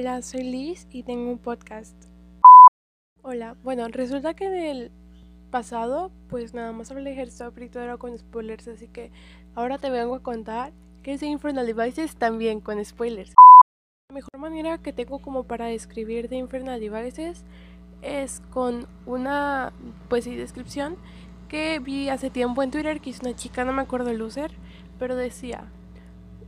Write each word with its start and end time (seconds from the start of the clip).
Hola, 0.00 0.22
soy 0.22 0.44
Liz 0.44 0.86
y 0.90 1.02
tengo 1.02 1.30
un 1.30 1.36
podcast. 1.36 1.94
Hola, 3.20 3.54
bueno, 3.62 3.86
resulta 3.88 4.32
que 4.32 4.46
en 4.46 4.54
el 4.54 4.92
pasado, 5.50 6.10
pues 6.30 6.54
nada 6.54 6.72
más 6.72 6.90
hablé 6.90 7.14
de 7.14 7.22
y 7.22 7.68
todo 7.68 7.82
era 7.82 7.98
con 7.98 8.16
spoilers, 8.16 8.66
así 8.68 8.88
que 8.88 9.12
ahora 9.54 9.76
te 9.76 9.90
vengo 9.90 10.14
a 10.14 10.22
contar 10.22 10.72
que 11.02 11.12
es 11.12 11.22
Infernal 11.22 11.66
Devices 11.66 12.16
también 12.16 12.62
con 12.62 12.82
spoilers. 12.82 13.34
La 14.08 14.14
mejor 14.14 14.38
manera 14.38 14.78
que 14.78 14.94
tengo 14.94 15.18
como 15.18 15.44
para 15.44 15.66
describir 15.66 16.30
de 16.30 16.36
Infernal 16.36 16.80
Devices 16.80 17.44
es 18.00 18.40
con 18.48 18.86
una, 19.04 19.74
pues 20.08 20.24
sí, 20.24 20.34
descripción 20.34 20.96
que 21.46 21.78
vi 21.78 22.08
hace 22.08 22.30
tiempo 22.30 22.62
en 22.62 22.70
Twitter 22.70 23.02
que 23.02 23.10
hizo 23.10 23.20
una 23.26 23.36
chica, 23.36 23.66
no 23.66 23.74
me 23.74 23.82
acuerdo 23.82 24.08
el 24.08 24.22
user, 24.22 24.50
pero 24.98 25.14
decía, 25.14 25.70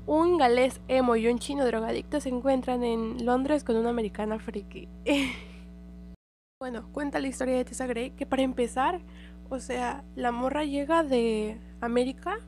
un 0.07 0.39
galés 0.39 0.81
emo 0.89 1.17
y 1.17 1.29
un 1.29 1.39
chino 1.39 1.65
drogadicto 1.65 2.21
se 2.21 2.29
encuentran 2.29 2.83
en 2.85 3.25
Londres 3.25 3.65
con 3.65 3.77
una 3.77 3.91
americana 3.91 4.39
friki. 4.39 4.89
bueno, 6.61 6.89
cuenta 6.93 7.21
la 7.21 7.29
historia 7.29 7.57
de 7.57 7.65
Tessa 7.65 7.87
Gray 7.87 8.11
que 8.11 8.27
para 8.27 8.43
empezar, 8.43 9.01
o 9.49 9.59
sea, 9.59 10.05
la 10.15 10.33
morra 10.33 10.65
llega 10.65 11.03
de 11.03 11.59
América 11.81 12.39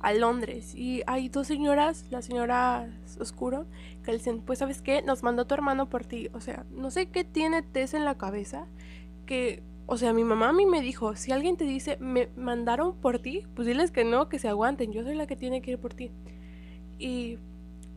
a 0.00 0.12
Londres 0.12 0.74
y 0.74 1.02
hay 1.06 1.28
dos 1.28 1.46
señoras, 1.46 2.06
la 2.10 2.22
señora 2.22 2.88
Oscuro, 3.18 3.66
que 4.04 4.12
le 4.12 4.18
dicen, 4.18 4.42
pues 4.42 4.60
sabes 4.60 4.80
qué, 4.82 5.02
nos 5.02 5.22
mandó 5.22 5.46
tu 5.46 5.54
hermano 5.54 5.88
por 5.88 6.04
ti. 6.04 6.28
O 6.34 6.40
sea, 6.40 6.64
no 6.70 6.90
sé 6.90 7.06
qué 7.10 7.24
tiene 7.24 7.62
Tess 7.62 7.94
en 7.94 8.04
la 8.04 8.16
cabeza, 8.16 8.66
que, 9.26 9.62
o 9.86 9.96
sea, 9.96 10.12
mi 10.12 10.24
mamá 10.24 10.50
a 10.50 10.52
mí 10.52 10.66
me 10.66 10.80
dijo, 10.80 11.16
si 11.16 11.32
alguien 11.32 11.56
te 11.56 11.64
dice, 11.64 11.96
me 12.00 12.28
mandaron 12.36 12.96
por 12.96 13.18
ti, 13.18 13.46
pues 13.54 13.66
diles 13.66 13.90
que 13.90 14.04
no, 14.04 14.28
que 14.28 14.38
se 14.38 14.48
aguanten, 14.48 14.92
yo 14.92 15.02
soy 15.02 15.14
la 15.14 15.26
que 15.26 15.36
tiene 15.36 15.62
que 15.62 15.72
ir 15.72 15.78
por 15.78 15.94
ti. 15.94 16.12
Y 16.98 17.38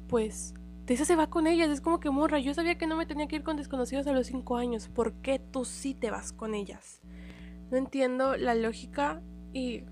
pues 0.08 0.54
Tessa 0.86 1.06
se 1.06 1.16
va 1.16 1.28
con 1.28 1.48
ellas, 1.48 1.70
es 1.70 1.82
como 1.82 2.00
que 2.00 2.10
morra, 2.10 2.40
yo 2.40 2.54
sabía 2.54 2.78
que 2.78 2.88
no 2.88 2.98
me 2.98 3.06
tenía 3.06 3.28
que 3.28 3.38
ir 3.38 3.44
con 3.44 3.58
desconocidos 3.58 4.08
a 4.08 4.14
los 4.14 4.28
5 4.28 4.58
años, 4.58 4.90
¿por 4.90 5.14
qué 5.14 5.40
tú 5.40 5.66
sí 5.66 5.94
te 5.94 6.12
vas 6.12 6.34
con 6.34 6.54
ellas? 6.54 7.02
No 7.72 7.78
entiendo 7.78 8.36
la 8.36 8.56
lógica 8.56 9.22
y 9.54 9.84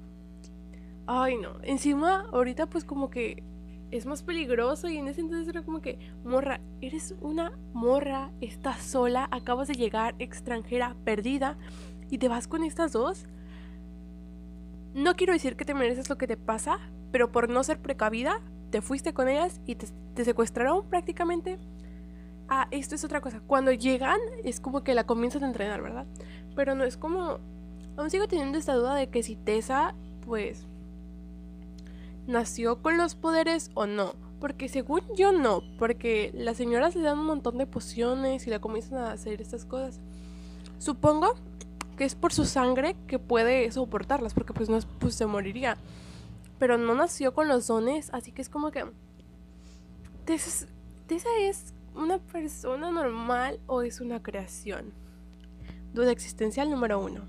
Ay, 1.11 1.37
no. 1.37 1.57
Encima, 1.63 2.27
ahorita 2.31 2.67
pues 2.67 2.85
como 2.85 3.09
que 3.09 3.41
es 3.89 4.05
más 4.05 4.21
peligroso 4.21 4.87
y 4.89 4.97
en 4.97 5.07
ese 5.07 5.21
entonces 5.21 5.47
era 5.47 5.63
como 5.63 5.81
que, 5.81 5.97
morra, 6.23 6.61
eres 6.81 7.15
una 7.19 7.57
morra, 7.73 8.31
estás 8.41 8.83
sola, 8.83 9.27
acabas 9.31 9.67
de 9.67 9.73
llegar, 9.73 10.13
extranjera, 10.19 10.95
perdida, 11.05 11.57
y 12.11 12.19
te 12.19 12.27
vas 12.27 12.47
con 12.47 12.63
estas 12.63 12.91
dos. 12.91 13.25
No 14.93 15.15
quiero 15.15 15.33
decir 15.33 15.55
que 15.55 15.65
te 15.65 15.73
mereces 15.73 16.09
lo 16.09 16.19
que 16.19 16.27
te 16.27 16.37
pasa, 16.37 16.77
pero 17.11 17.31
por 17.31 17.49
no 17.49 17.63
ser 17.63 17.81
precavida, 17.81 18.39
te 18.69 18.81
fuiste 18.81 19.13
con 19.13 19.27
ellas 19.27 19.59
y 19.65 19.75
te, 19.75 20.25
secuestraron 20.25 20.85
prácticamente. 20.85 21.59
Ah, 22.47 22.67
esto 22.71 22.95
es 22.95 23.03
otra 23.03 23.21
cosa. 23.21 23.41
Cuando 23.45 23.71
llegan 23.71 24.19
es 24.43 24.59
como 24.59 24.83
que 24.83 24.93
la 24.93 25.05
comienzan 25.05 25.43
a 25.43 25.47
entrenar, 25.47 25.81
¿verdad? 25.81 26.05
Pero 26.55 26.75
no 26.75 26.83
es 26.83 26.97
como... 26.97 27.39
Aún 27.97 28.09
sigo 28.09 28.27
teniendo 28.27 28.57
esta 28.57 28.73
duda 28.73 28.95
de 28.95 29.07
que 29.09 29.23
si 29.23 29.35
Tessa, 29.35 29.93
pues 30.25 30.65
nació 32.27 32.81
con 32.81 32.97
los 32.97 33.15
poderes 33.15 33.71
o 33.73 33.85
no. 33.85 34.13
Porque 34.39 34.69
según 34.69 35.01
yo 35.15 35.33
no, 35.33 35.63
porque 35.77 36.31
las 36.33 36.55
señoras 36.55 36.95
le 36.95 37.01
dan 37.01 37.19
un 37.19 37.25
montón 37.25 37.57
de 37.57 37.65
pociones 37.65 38.47
y 38.47 38.49
la 38.49 38.59
comienzan 38.59 38.99
a 38.99 39.11
hacer 39.11 39.41
estas 39.41 39.65
cosas. 39.65 39.99
Supongo 40.77 41.35
que 41.97 42.05
es 42.05 42.15
por 42.15 42.31
su 42.31 42.45
sangre 42.45 42.95
que 43.07 43.19
puede 43.19 43.69
soportarlas, 43.71 44.33
porque 44.33 44.53
pues 44.53 44.69
no 44.69 44.79
pues 44.99 45.15
se 45.15 45.25
moriría. 45.25 45.75
Pero 46.59 46.77
no 46.77 46.93
nació 46.93 47.33
con 47.33 47.47
los 47.47 47.67
dones, 47.67 48.09
así 48.13 48.31
que 48.31 48.41
es 48.41 48.49
como 48.49 48.71
que... 48.71 48.85
¿Tessa 50.25 51.29
es 51.39 51.73
una 51.95 52.19
persona 52.19 52.91
normal 52.91 53.59
o 53.65 53.81
es 53.81 53.99
una 53.99 54.21
creación? 54.21 54.93
Duda 55.93 56.11
existencial 56.11 56.69
número 56.69 56.99
uno. 56.99 57.25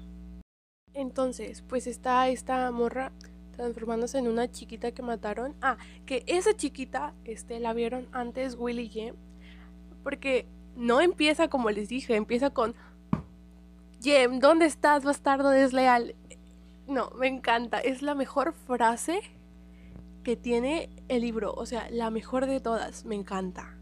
Entonces, 0.92 1.62
pues 1.62 1.86
está 1.86 2.28
esta 2.28 2.70
morra 2.70 3.12
transformándose 3.52 4.18
en 4.18 4.28
una 4.28 4.50
chiquita 4.50 4.92
que 4.92 5.02
mataron. 5.02 5.54
Ah, 5.62 5.78
que 6.04 6.24
esa 6.26 6.54
chiquita 6.54 7.14
este, 7.24 7.60
la 7.60 7.72
vieron 7.72 8.08
antes 8.12 8.56
Willy 8.58 8.88
Jem. 8.88 9.14
Porque 10.02 10.46
no 10.76 11.00
empieza 11.00 11.48
como 11.48 11.70
les 11.70 11.88
dije, 11.88 12.16
empieza 12.16 12.50
con 12.50 12.74
Jem, 14.02 14.40
¿dónde 14.40 14.66
estás, 14.66 15.04
bastardo 15.04 15.50
desleal? 15.50 16.14
No, 16.90 17.12
me 17.12 17.28
encanta. 17.28 17.78
Es 17.78 18.02
la 18.02 18.16
mejor 18.16 18.52
frase 18.52 19.20
que 20.24 20.34
tiene 20.34 20.90
el 21.06 21.20
libro. 21.20 21.54
O 21.54 21.64
sea, 21.64 21.88
la 21.88 22.10
mejor 22.10 22.46
de 22.46 22.58
todas. 22.58 23.04
Me 23.04 23.14
encanta. 23.14 23.78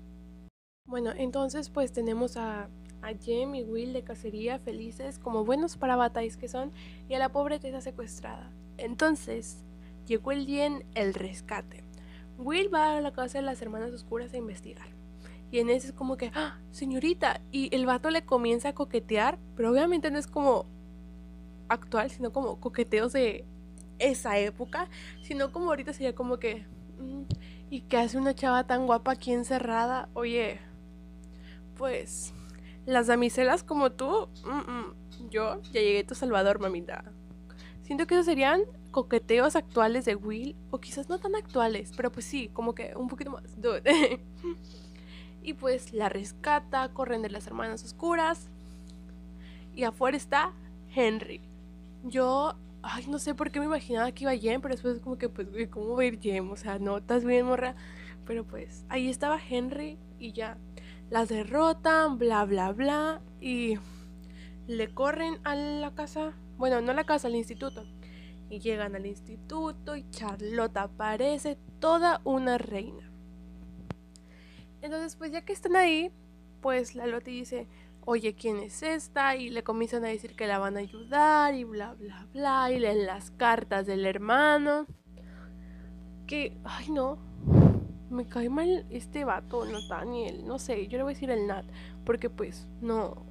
Bueno, 0.84 1.12
entonces 1.16 1.70
pues 1.70 1.90
tenemos 1.92 2.36
a, 2.36 2.68
a 3.00 3.14
Jem 3.18 3.54
y 3.54 3.62
Will 3.62 3.94
de 3.94 4.04
cacería 4.04 4.58
felices 4.58 5.18
como 5.18 5.46
buenos 5.46 5.78
para 5.78 5.96
batallas 5.96 6.36
que 6.36 6.48
son 6.48 6.70
y 7.08 7.14
a 7.14 7.18
la 7.18 7.32
pobre 7.32 7.58
Tessa 7.58 7.80
secuestrada. 7.80 8.52
Entonces, 8.76 9.64
llegó 10.04 10.30
el 10.30 10.44
día 10.44 10.66
en 10.66 10.84
el 10.94 11.14
rescate. 11.14 11.84
Will 12.36 12.72
va 12.72 12.98
a 12.98 13.00
la 13.00 13.12
casa 13.14 13.38
de 13.38 13.42
las 13.42 13.62
hermanas 13.62 13.90
oscuras 13.92 14.34
a 14.34 14.36
investigar. 14.36 14.88
Y 15.50 15.60
en 15.60 15.70
ese 15.70 15.86
es 15.88 15.92
como 15.94 16.18
que, 16.18 16.30
¡ah, 16.34 16.60
señorita! 16.72 17.40
Y 17.52 17.74
el 17.74 17.86
vato 17.86 18.10
le 18.10 18.26
comienza 18.26 18.68
a 18.68 18.74
coquetear, 18.74 19.38
pero 19.56 19.70
obviamente 19.70 20.10
no 20.10 20.18
es 20.18 20.26
como 20.26 20.66
actual, 21.68 22.10
sino 22.10 22.32
como 22.32 22.60
coqueteos 22.60 23.12
de 23.12 23.44
esa 23.98 24.38
época, 24.38 24.88
sino 25.22 25.52
como 25.52 25.66
ahorita 25.66 25.92
sería 25.92 26.14
como 26.14 26.38
que, 26.38 26.66
mm, 26.98 27.22
¿y 27.70 27.80
qué 27.82 27.98
hace 27.98 28.18
una 28.18 28.34
chava 28.34 28.66
tan 28.66 28.86
guapa 28.86 29.12
aquí 29.12 29.32
encerrada? 29.32 30.08
Oye, 30.14 30.60
pues, 31.76 32.32
las 32.86 33.06
damiselas 33.06 33.62
como 33.62 33.92
tú, 33.92 34.28
mm, 34.44 34.70
mm, 34.70 35.30
yo 35.30 35.60
ya 35.72 35.80
llegué 35.80 36.00
a 36.00 36.06
tu 36.06 36.14
Salvador, 36.14 36.58
mamita. 36.60 37.04
Siento 37.82 38.06
que 38.06 38.14
esos 38.14 38.26
serían 38.26 38.62
coqueteos 38.90 39.56
actuales 39.56 40.04
de 40.04 40.14
Will, 40.14 40.56
o 40.70 40.78
quizás 40.78 41.08
no 41.08 41.18
tan 41.18 41.34
actuales, 41.34 41.92
pero 41.96 42.10
pues 42.10 42.26
sí, 42.26 42.48
como 42.52 42.74
que 42.74 42.94
un 42.96 43.08
poquito 43.08 43.30
más. 43.30 43.44
y 45.42 45.52
pues 45.54 45.92
la 45.92 46.08
rescata, 46.08 46.88
corren 46.92 47.22
de 47.22 47.30
las 47.30 47.46
hermanas 47.46 47.84
oscuras. 47.84 48.48
Y 49.74 49.84
afuera 49.84 50.16
está 50.16 50.52
Henry. 50.94 51.47
Yo, 52.02 52.54
ay, 52.82 53.06
no 53.08 53.18
sé 53.18 53.34
por 53.34 53.50
qué 53.50 53.60
me 53.60 53.66
imaginaba 53.66 54.12
que 54.12 54.24
iba 54.24 54.36
Jem, 54.36 54.60
pero 54.60 54.74
después 54.74 55.00
como 55.00 55.18
que, 55.18 55.28
pues, 55.28 55.48
¿cómo 55.70 55.96
va 55.96 56.02
a 56.02 56.06
ir 56.06 56.20
Jem? 56.20 56.50
O 56.50 56.56
sea, 56.56 56.78
no, 56.78 56.98
estás 56.98 57.24
bien, 57.24 57.46
morra. 57.46 57.74
Pero 58.26 58.44
pues, 58.44 58.84
ahí 58.88 59.08
estaba 59.08 59.38
Henry 59.38 59.98
y 60.18 60.32
ya. 60.32 60.58
Las 61.10 61.28
derrotan, 61.28 62.18
bla, 62.18 62.44
bla, 62.44 62.72
bla. 62.72 63.22
Y 63.40 63.78
le 64.66 64.92
corren 64.94 65.38
a 65.44 65.54
la 65.54 65.94
casa. 65.94 66.34
Bueno, 66.56 66.80
no 66.80 66.90
a 66.92 66.94
la 66.94 67.04
casa, 67.04 67.28
al 67.28 67.36
instituto 67.36 67.84
y 68.50 68.60
llegan 68.60 68.96
al 68.96 69.06
instituto 69.06 69.96
y 69.96 70.08
Charlotte 70.10 70.90
parece 70.96 71.58
toda 71.80 72.20
una 72.24 72.58
reina. 72.58 73.10
Entonces, 74.80 75.16
pues 75.16 75.32
ya 75.32 75.44
que 75.44 75.52
están 75.52 75.76
ahí, 75.76 76.12
pues 76.60 76.94
la 76.94 77.06
Loti 77.06 77.30
dice, 77.30 77.66
oye, 78.10 78.34
¿quién 78.34 78.58
es 78.60 78.82
esta? 78.82 79.36
Y 79.36 79.50
le 79.50 79.62
comienzan 79.62 80.02
a 80.02 80.08
decir 80.08 80.34
que 80.34 80.46
la 80.46 80.58
van 80.58 80.78
a 80.78 80.80
ayudar 80.80 81.54
y 81.54 81.64
bla, 81.64 81.92
bla, 81.92 82.26
bla. 82.32 82.72
Y 82.72 82.78
leen 82.78 83.04
las 83.04 83.30
cartas 83.32 83.84
del 83.84 84.06
hermano. 84.06 84.86
Que, 86.26 86.56
ay 86.64 86.88
no, 86.90 87.18
me 88.08 88.24
cae 88.26 88.48
mal 88.48 88.86
este 88.88 89.26
vato, 89.26 89.66
Nathaniel. 89.66 90.46
No 90.46 90.58
sé, 90.58 90.88
yo 90.88 90.96
le 90.96 91.04
voy 91.04 91.12
a 91.12 91.14
decir 91.16 91.30
el 91.30 91.46
Nat. 91.46 91.66
Porque 92.06 92.30
pues, 92.30 92.66
no. 92.80 93.26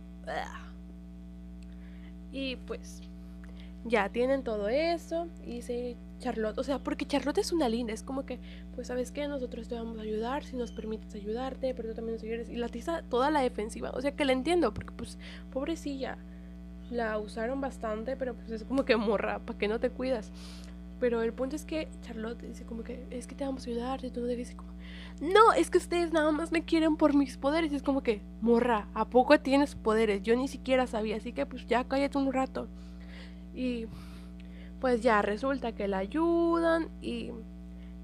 Y 2.32 2.58
pues, 2.58 3.02
ya 3.84 4.10
tienen 4.10 4.44
todo 4.44 4.70
eso. 4.70 5.28
Y 5.44 5.56
dice 5.56 5.98
Charlotte, 6.20 6.58
o 6.58 6.64
sea, 6.64 6.80
porque 6.80 7.06
Charlotte 7.06 7.38
es 7.40 7.52
una 7.52 7.70
linda, 7.70 7.94
es 7.94 8.04
como 8.04 8.26
que, 8.26 8.40
pues 8.76 8.88
sabes 8.88 9.12
que 9.12 9.28
nosotros 9.28 9.68
te 9.68 9.76
vamos 9.76 9.98
a 9.98 10.02
ayudar 10.02 10.44
si 10.44 10.56
nos 10.56 10.72
permites 10.72 11.14
ayudarte, 11.16 11.74
pero 11.74 11.90
tú 11.90 11.96
también 11.96 12.16
nos 12.16 12.24
ayudes. 12.24 12.50
Y 12.50 12.56
la 12.56 12.70
tiza 12.70 13.04
toda 13.04 13.32
la 13.32 13.42
defensiva, 13.42 13.92
o 13.92 14.02
sea 14.02 14.16
que 14.16 14.26
la 14.26 14.34
entiendo, 14.34 14.74
porque 14.74 14.94
pues 14.96 15.18
pobrecilla, 15.52 16.18
la 16.90 17.18
usaron 17.20 17.62
bastante, 17.62 18.16
pero 18.16 18.34
pues 18.36 18.50
es 18.50 18.64
como 18.64 18.86
que 18.86 18.96
morra, 18.96 19.40
¿para 19.40 19.58
qué 19.60 19.68
no 19.68 19.80
te 19.80 19.90
cuidas? 19.90 20.32
Pero 21.00 21.22
el 21.22 21.34
punto 21.34 21.56
es 21.56 21.66
que 21.66 21.88
Charlotte 22.02 22.42
dice 22.42 22.64
como 22.66 22.84
que 22.84 23.06
es 23.12 23.28
que 23.28 23.36
te 23.36 23.46
vamos 23.46 23.68
a 23.68 23.70
ayudar 23.70 24.04
y 24.04 24.10
tú 24.10 24.22
no 24.22 24.26
debes 24.26 24.56
como 24.56 24.78
no, 25.20 25.52
es 25.54 25.72
que 25.72 25.80
ustedes 25.80 26.14
nada 26.14 26.32
más 26.32 26.52
me 26.52 26.64
quieren 26.64 26.96
por 26.96 27.16
mis 27.16 27.38
poderes. 27.38 27.72
Y 27.72 27.76
es 27.76 27.84
como 27.84 28.04
que, 28.04 28.22
morra, 28.42 28.88
¿a 28.94 29.06
poco 29.06 29.40
tienes 29.40 29.76
poderes? 29.76 30.22
Yo 30.22 30.36
ni 30.36 30.48
siquiera 30.48 30.86
sabía, 30.86 31.18
así 31.18 31.34
que 31.34 31.46
pues 31.46 31.66
ya 31.66 31.84
cállate 31.84 32.18
un 32.18 32.32
rato. 32.32 32.68
Y 33.56 33.88
pues 34.80 35.02
ya 35.02 35.22
resulta 35.22 35.74
que 35.74 35.88
la 35.88 36.00
ayudan 36.00 36.90
y 37.02 37.32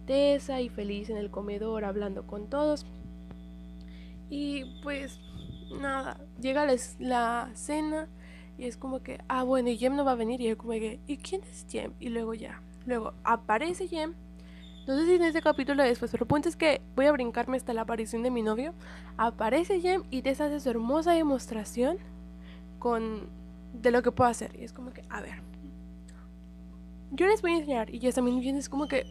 Tessa 0.06 0.60
y 0.60 0.70
feliz 0.70 1.10
en 1.10 1.18
el 1.18 1.30
comedor 1.30 1.86
hablando 1.86 2.28
con 2.28 2.50
todos. 2.50 2.86
Y 4.30 4.82
pues 4.82 5.20
nada, 5.80 6.20
llega 6.40 6.68
la, 7.00 7.52
cena 7.54 8.08
y 8.58 8.66
es 8.66 8.78
como 8.78 9.02
que, 9.02 9.22
ah 9.28 9.44
bueno, 9.44 9.70
y 9.70 9.78
Jem 9.78 9.96
no 9.96 10.06
va 10.06 10.12
a 10.12 10.16
venir 10.16 10.42
y 10.42 10.50
yo 10.50 10.58
como 10.58 10.72
que, 10.74 11.00
¿y 11.08 11.18
quién 11.18 11.42
es 11.44 11.66
Jem? 11.70 11.94
Y 12.00 12.10
luego 12.10 12.34
ya, 12.34 12.62
luego 12.86 13.14
aparece 13.24 13.88
Jem 13.88 14.14
No 14.88 14.98
sé 14.98 15.06
si 15.06 15.14
en 15.14 15.24
ese 15.24 15.42
capítulo 15.42 15.84
después, 15.84 16.12
pero 16.12 16.24
el 16.24 16.28
punto 16.28 16.50
es 16.50 16.56
que 16.56 16.82
voy 16.96 17.06
a 17.06 17.12
brincarme 17.12 17.58
hasta 17.58 17.74
la 17.74 17.82
aparición 17.82 18.24
de 18.24 18.32
mi 18.32 18.42
novio. 18.42 18.74
Aparece 19.18 19.80
Jem 19.80 20.04
y 20.10 20.22
Tessa 20.22 20.46
hace 20.46 20.60
su 20.60 20.70
hermosa 20.70 21.14
demostración 21.14 21.98
con 22.80 23.30
de 23.74 23.92
lo 23.92 24.04
que 24.04 24.12
puedo 24.12 24.30
hacer. 24.30 24.52
Y 24.60 24.64
es 24.64 24.74
como 24.74 24.94
que, 24.94 25.04
a 25.10 25.22
ver, 25.22 25.42
yo 27.14 27.28
les 27.28 27.42
voy 27.42 27.54
a 27.54 27.58
enseñar. 27.58 27.94
Y 27.94 28.00
ya 28.00 28.12
también 28.12 28.58
es 28.58 28.70
como 28.70 28.88
que, 28.88 29.06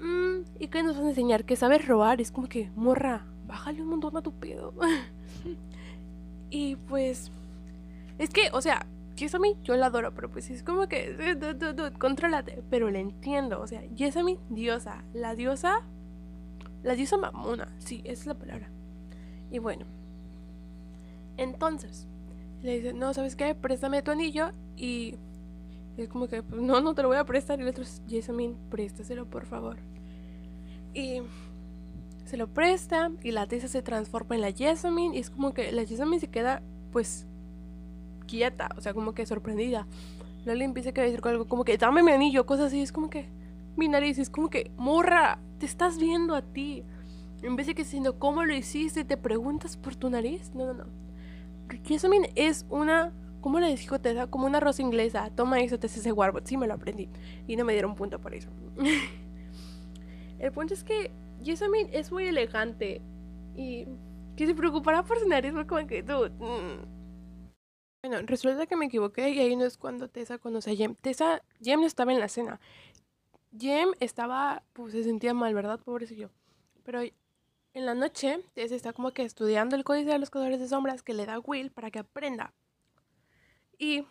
mm, 0.00 0.62
¿y 0.62 0.68
qué 0.68 0.82
nos 0.82 0.96
van 0.96 1.06
a 1.06 1.10
enseñar? 1.10 1.44
Que 1.44 1.56
sabes 1.56 1.86
robar. 1.86 2.20
Es 2.20 2.32
como 2.32 2.48
que, 2.48 2.70
morra, 2.74 3.26
bájale 3.46 3.82
un 3.82 3.88
montón 3.88 4.16
a 4.16 4.22
tu 4.22 4.32
pedo. 4.32 4.74
y 6.50 6.76
pues, 6.76 7.30
es 8.18 8.30
que, 8.30 8.50
o 8.52 8.60
sea, 8.60 8.86
Jessamine, 9.16 9.56
yo 9.62 9.76
la 9.76 9.86
adoro, 9.86 10.14
pero 10.14 10.30
pues 10.30 10.50
es 10.50 10.62
como 10.62 10.88
que, 10.88 11.36
controlate, 11.98 12.62
pero 12.70 12.90
le 12.90 13.00
entiendo, 13.00 13.60
o 13.60 13.66
sea, 13.66 13.82
Jessamine, 13.94 14.40
diosa, 14.48 15.04
la 15.12 15.34
diosa, 15.34 15.82
la 16.82 16.94
diosa 16.94 17.18
mamona, 17.18 17.68
sí, 17.78 18.00
esa 18.04 18.20
es 18.22 18.26
la 18.26 18.34
palabra. 18.34 18.70
Y 19.50 19.58
bueno, 19.58 19.84
entonces, 21.36 22.06
le 22.62 22.76
dice, 22.76 22.92
no, 22.94 23.12
¿sabes 23.12 23.36
qué? 23.36 23.54
Préstame 23.54 24.02
tu 24.02 24.10
anillo 24.10 24.52
y 24.76 25.16
es 26.02 26.08
como 26.08 26.28
que, 26.28 26.42
pues 26.42 26.60
no, 26.60 26.80
no 26.80 26.94
te 26.94 27.02
lo 27.02 27.08
voy 27.08 27.16
a 27.16 27.24
prestar. 27.24 27.58
Y 27.58 27.62
el 27.62 27.68
otro 27.68 27.84
es, 27.84 28.02
Jessamine, 28.08 28.56
préstaselo, 28.70 29.26
por 29.26 29.46
favor. 29.46 29.78
Y 30.94 31.22
se 32.24 32.36
lo 32.36 32.48
presta 32.48 33.10
y 33.22 33.32
la 33.32 33.46
Tessa 33.46 33.68
se 33.68 33.82
transforma 33.82 34.36
en 34.36 34.42
la 34.42 34.52
Jessamine 34.52 35.16
y 35.16 35.20
es 35.20 35.30
como 35.30 35.52
que 35.52 35.72
la 35.72 35.84
Jessamine 35.84 36.20
se 36.20 36.28
queda, 36.28 36.62
pues, 36.92 37.26
quieta, 38.26 38.70
o 38.76 38.80
sea, 38.80 38.94
como 38.94 39.14
que 39.14 39.26
sorprendida. 39.26 39.86
Le 40.44 40.64
empieza 40.64 40.90
a 40.90 40.92
decir 40.92 41.20
algo 41.24 41.46
como 41.46 41.64
que, 41.64 41.76
dame 41.76 42.02
mi 42.02 42.12
anillo, 42.12 42.46
cosas 42.46 42.66
así. 42.66 42.80
Es 42.80 42.92
como 42.92 43.10
que, 43.10 43.28
mi 43.76 43.88
nariz, 43.88 44.18
es 44.18 44.30
como 44.30 44.48
que, 44.48 44.70
morra, 44.76 45.38
te 45.58 45.66
estás 45.66 45.98
viendo 45.98 46.34
a 46.34 46.42
ti. 46.42 46.84
En 47.42 47.56
vez 47.56 47.66
de 47.66 47.74
que 47.74 47.82
diciendo, 47.82 48.18
¿cómo 48.18 48.44
lo 48.44 48.54
hiciste? 48.54 49.04
¿Te 49.04 49.16
preguntas 49.16 49.76
por 49.76 49.96
tu 49.96 50.08
nariz? 50.10 50.52
No, 50.54 50.66
no, 50.66 50.74
no. 50.74 50.84
Jasmine 51.88 52.30
es 52.34 52.66
una, 52.68 53.12
¿cómo 53.40 53.60
le 53.60 53.68
dijo 53.74 54.00
Tessa? 54.00 54.26
Como 54.26 54.46
una 54.46 54.60
rosa 54.60 54.82
inglesa. 54.82 55.30
Toma 55.34 55.60
eso, 55.60 55.78
Tessa 55.78 56.00
ese 56.00 56.12
Warbot. 56.12 56.46
Sí, 56.46 56.56
me 56.56 56.66
lo 56.66 56.74
aprendí. 56.74 57.08
Y 57.46 57.56
no 57.56 57.64
me 57.64 57.72
dieron 57.72 57.94
punto 57.94 58.20
por 58.20 58.34
eso. 58.34 58.50
El 60.38 60.52
punto 60.52 60.74
es 60.74 60.84
que 60.84 61.10
Jasmine 61.44 61.90
es 61.92 62.10
muy 62.10 62.26
elegante. 62.26 63.00
Y 63.56 63.86
que 64.36 64.46
se 64.46 64.54
preocupará 64.54 65.02
por 65.02 65.18
su 65.18 65.28
nariz. 65.28 65.52
Fue 65.52 65.66
como 65.66 65.86
que, 65.86 66.02
dude. 66.02 66.30
Mm". 66.30 67.00
Bueno, 68.02 68.26
resulta 68.26 68.66
que 68.66 68.76
me 68.76 68.86
equivoqué 68.86 69.28
y 69.30 69.38
ahí 69.40 69.56
no 69.56 69.64
es 69.64 69.76
cuando 69.76 70.08
Tessa 70.08 70.38
conoce 70.38 70.70
a 70.70 70.74
Jem. 70.74 70.94
Tessa, 70.94 71.42
Jem 71.60 71.82
estaba 71.82 72.12
en 72.12 72.20
la 72.20 72.28
cena. 72.28 72.60
Jem 73.58 73.90
estaba, 74.00 74.62
pues 74.72 74.92
se 74.92 75.04
sentía 75.04 75.34
mal, 75.34 75.52
¿verdad? 75.54 75.80
Pobrecillo. 75.80 76.30
Pero 76.82 77.02
en 77.72 77.86
la 77.86 77.94
noche, 77.94 78.40
Tess 78.54 78.72
está 78.72 78.92
como 78.92 79.12
que 79.12 79.22
estudiando 79.22 79.76
el 79.76 79.84
códice 79.84 80.10
de 80.10 80.18
los 80.18 80.30
cazadores 80.30 80.58
de 80.58 80.68
sombras 80.68 81.04
que 81.04 81.14
le 81.14 81.24
da 81.24 81.38
Will 81.38 81.70
para 81.70 81.90
que 81.90 82.00
aprenda. 82.00 82.52
Y 83.80 84.06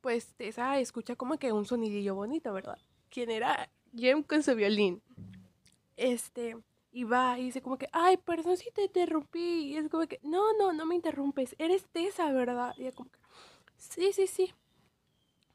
pues 0.00 0.34
Tessa 0.36 0.78
escucha 0.78 1.16
como 1.16 1.36
que 1.36 1.52
un 1.52 1.66
sonidillo 1.66 2.14
bonito, 2.14 2.52
¿verdad? 2.52 2.78
¿Quién 3.10 3.28
era? 3.28 3.68
Jem 3.92 4.22
con 4.22 4.44
su 4.44 4.54
violín. 4.54 5.02
Este, 5.96 6.56
y 6.92 7.02
va 7.02 7.36
y 7.36 7.46
dice 7.46 7.60
como 7.60 7.76
que, 7.76 7.88
ay, 7.90 8.18
perdón 8.18 8.56
si 8.56 8.70
te 8.70 8.84
interrumpí. 8.84 9.72
Y 9.72 9.76
es 9.76 9.88
como 9.88 10.06
que, 10.06 10.20
no, 10.22 10.56
no, 10.56 10.72
no 10.72 10.86
me 10.86 10.94
interrumpes. 10.94 11.56
Eres 11.58 11.86
Tessa, 11.86 12.30
¿verdad? 12.30 12.72
Y 12.78 12.88
como 12.92 13.10
que, 13.10 13.18
sí, 13.76 14.12
sí, 14.12 14.28
sí. 14.28 14.54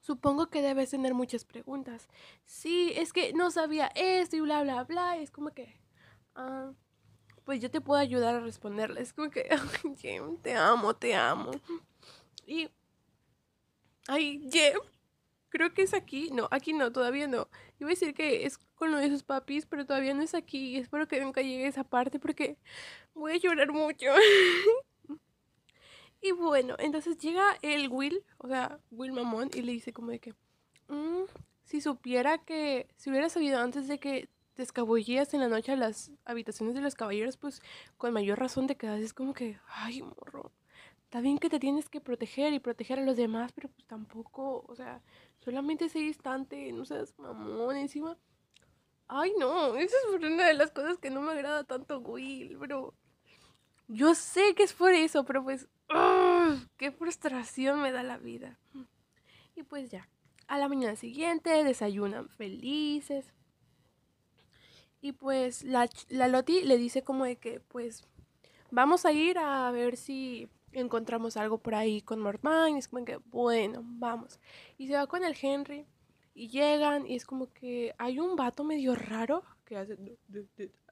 Supongo 0.02 0.50
que 0.50 0.62
debes 0.62 0.90
tener 0.90 1.14
muchas 1.14 1.46
preguntas. 1.46 2.10
Sí, 2.44 2.92
es 2.98 3.14
que 3.14 3.32
no 3.32 3.52
sabía 3.52 3.90
esto 3.96 4.36
y 4.36 4.42
bla, 4.42 4.64
bla, 4.64 4.84
bla. 4.84 5.18
Y 5.18 5.24
es 5.24 5.32
como 5.32 5.52
que, 5.52 5.80
ah, 6.36 6.74
pues 7.46 7.62
yo 7.62 7.72
te 7.72 7.80
puedo 7.80 8.02
ayudar 8.02 8.36
a 8.36 8.42
responderle. 8.42 9.00
Es 9.00 9.14
como 9.14 9.30
que, 9.30 9.48
Jem, 9.98 10.36
te 10.42 10.56
amo, 10.56 10.94
te 10.94 11.16
amo. 11.16 11.52
Y, 12.46 12.70
ay, 14.10 14.50
Jem, 14.52 14.80
creo 15.50 15.74
que 15.74 15.84
es 15.84 15.94
aquí. 15.94 16.30
No, 16.32 16.48
aquí 16.52 16.74
no, 16.74 16.92
todavía 16.92 17.28
no. 17.28 17.48
Iba 17.80 17.90
a 17.90 17.92
decir 17.92 18.14
que 18.14 18.46
es 18.46 18.58
con 18.58 18.92
lo 18.92 18.98
de 18.98 19.10
sus 19.10 19.24
papis, 19.24 19.66
pero 19.66 19.86
todavía 19.86 20.14
no 20.14 20.22
es 20.22 20.34
aquí. 20.34 20.72
Y 20.72 20.78
espero 20.78 21.08
que 21.08 21.22
nunca 21.22 21.42
llegue 21.42 21.68
esa 21.68 21.84
parte 21.84 22.20
porque 22.20 22.58
voy 23.14 23.34
a 23.34 23.38
llorar 23.38 23.72
mucho. 23.72 24.08
y 26.22 26.32
bueno, 26.32 26.76
entonces 26.80 27.18
llega 27.20 27.58
el 27.62 27.88
Will, 27.90 28.24
o 28.40 28.48
sea, 28.48 28.80
Will 28.92 29.14
Mamón, 29.14 29.50
y 29.54 29.62
le 29.62 29.72
dice 29.72 29.94
como 29.94 30.12
de 30.12 30.20
que, 30.20 30.34
mm, 30.88 31.24
si 31.64 31.82
supiera 31.82 32.40
que, 32.40 32.88
si 32.98 33.10
hubiera 33.12 33.30
sabido 33.30 33.60
antes 33.60 33.88
de 33.88 34.00
que 34.00 34.30
te 34.56 34.64
escabullías 34.64 35.34
en 35.34 35.42
la 35.42 35.48
noche 35.48 35.72
a 35.72 35.78
las 35.78 36.12
habitaciones 36.26 36.76
de 36.76 36.82
los 36.82 36.96
caballeros, 36.96 37.38
pues 37.38 37.62
con 37.98 38.12
mayor 38.12 38.40
razón 38.40 38.68
te 38.68 38.76
quedas. 38.76 39.02
Es 39.02 39.14
como 39.14 39.34
que, 39.34 39.60
ay, 39.68 40.02
morro. 40.02 40.52
Está 41.10 41.22
bien 41.22 41.40
que 41.40 41.50
te 41.50 41.60
tienes 41.60 41.90
que 41.90 42.02
proteger 42.02 42.54
y 42.54 42.60
proteger 42.60 43.00
a 43.00 43.04
los 43.04 43.18
demás, 43.18 43.52
pero 43.52 43.68
pues 43.68 43.84
tampoco, 43.88 44.64
o 44.68 44.76
sea, 44.76 45.02
solamente 45.40 45.86
ese 45.86 45.98
instante, 46.02 46.72
no 46.72 46.86
seas 46.86 47.18
mamón 47.18 47.78
encima. 47.78 48.16
Ay, 49.08 49.34
no, 49.40 49.76
esa 49.76 49.96
es 49.98 50.24
una 50.24 50.46
de 50.46 50.54
las 50.54 50.70
cosas 50.70 51.00
que 51.00 51.10
no 51.10 51.22
me 51.22 51.32
agrada 51.32 51.64
tanto 51.64 51.98
Will, 51.98 52.58
pero 52.60 52.94
yo 53.88 54.14
sé 54.14 54.54
que 54.54 54.62
es 54.62 54.74
por 54.74 54.92
eso, 54.92 55.26
pero 55.26 55.44
pues, 55.44 55.68
qué 56.78 56.92
frustración 56.92 57.82
me 57.82 57.92
da 57.92 58.04
la 58.04 58.20
vida. 58.20 58.60
Y 59.56 59.64
pues 59.64 59.90
ya, 59.90 60.08
a 60.46 60.60
la 60.60 60.70
mañana 60.70 60.96
siguiente 60.96 61.64
desayunan 61.64 62.30
felices, 62.30 63.34
y 65.02 65.14
pues 65.14 65.64
la, 65.64 65.90
la 66.10 66.28
Loti 66.28 66.62
le 66.62 66.78
dice 66.78 67.02
como 67.02 67.26
de 67.26 67.38
que 67.38 67.62
pues 67.62 68.06
vamos 68.70 69.08
a 69.08 69.12
ir 69.12 69.40
a 69.40 69.72
ver 69.72 69.98
si 69.98 70.50
encontramos 70.72 71.38
algo 71.38 71.58
por 71.58 71.76
ahí 71.76 72.02
con 72.02 72.20
Mortman. 72.20 72.76
Y 72.76 72.80
es 72.80 72.88
como 72.88 73.06
que, 73.06 73.18
bueno, 73.26 73.82
vamos. 73.84 74.40
Y 74.78 74.88
se 74.88 74.94
va 74.94 75.08
con 75.08 75.24
el 75.24 75.36
Henry. 75.40 75.86
Y 76.34 76.48
llegan 76.48 77.06
y 77.06 77.16
es 77.16 77.26
como 77.26 77.52
que 77.52 77.94
hay 77.98 78.20
un 78.20 78.36
vato 78.36 78.64
medio 78.64 78.96
raro 78.96 79.44
que 79.66 79.78
hace 79.78 79.98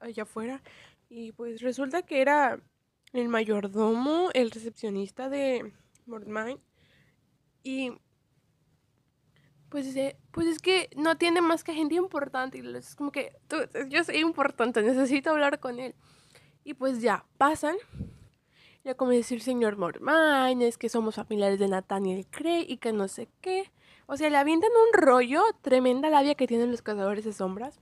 allá 0.01 0.23
afuera. 0.23 0.61
Y 1.09 1.31
pues 1.31 1.61
resulta 1.61 2.01
que 2.01 2.21
era 2.21 2.59
el 3.13 3.29
mayordomo, 3.29 4.29
el 4.33 4.51
recepcionista 4.51 5.29
de 5.29 5.71
Mortmine. 6.05 6.59
Y 7.63 7.91
pues, 9.69 9.93
pues 10.31 10.47
es 10.47 10.59
que 10.59 10.89
no 10.95 11.17
tiene 11.17 11.41
más 11.41 11.63
que 11.63 11.73
gente 11.73 11.95
importante. 11.95 12.57
Y 12.57 12.75
es 12.75 12.95
como 12.95 13.11
que, 13.11 13.33
yo 13.89 14.03
soy 14.03 14.17
importante, 14.17 14.81
necesito 14.81 15.31
hablar 15.31 15.59
con 15.59 15.79
él. 15.79 15.95
Y 16.63 16.73
pues 16.73 17.01
ya, 17.01 17.25
pasan. 17.37 17.77
Ya 18.87 18.95
como 18.95 19.11
decir 19.11 19.41
señor 19.41 19.75
Mormine, 19.75 20.65
es 20.65 20.77
que 20.77 20.87
somos 20.87 21.15
familiares 21.15 21.59
de 21.59 21.67
Nathaniel 21.67 22.25
Cray 22.31 22.65
y 22.69 22.77
que 22.77 22.93
no 22.93 23.09
sé 23.09 23.27
qué. 23.41 23.69
O 24.05 24.15
sea, 24.15 24.29
le 24.29 24.37
avientan 24.37 24.69
un 24.71 24.93
rollo, 25.01 25.43
tremenda 25.61 26.09
labia 26.09 26.35
que 26.35 26.47
tienen 26.47 26.71
los 26.71 26.81
cazadores 26.81 27.25
de 27.25 27.33
sombras. 27.33 27.81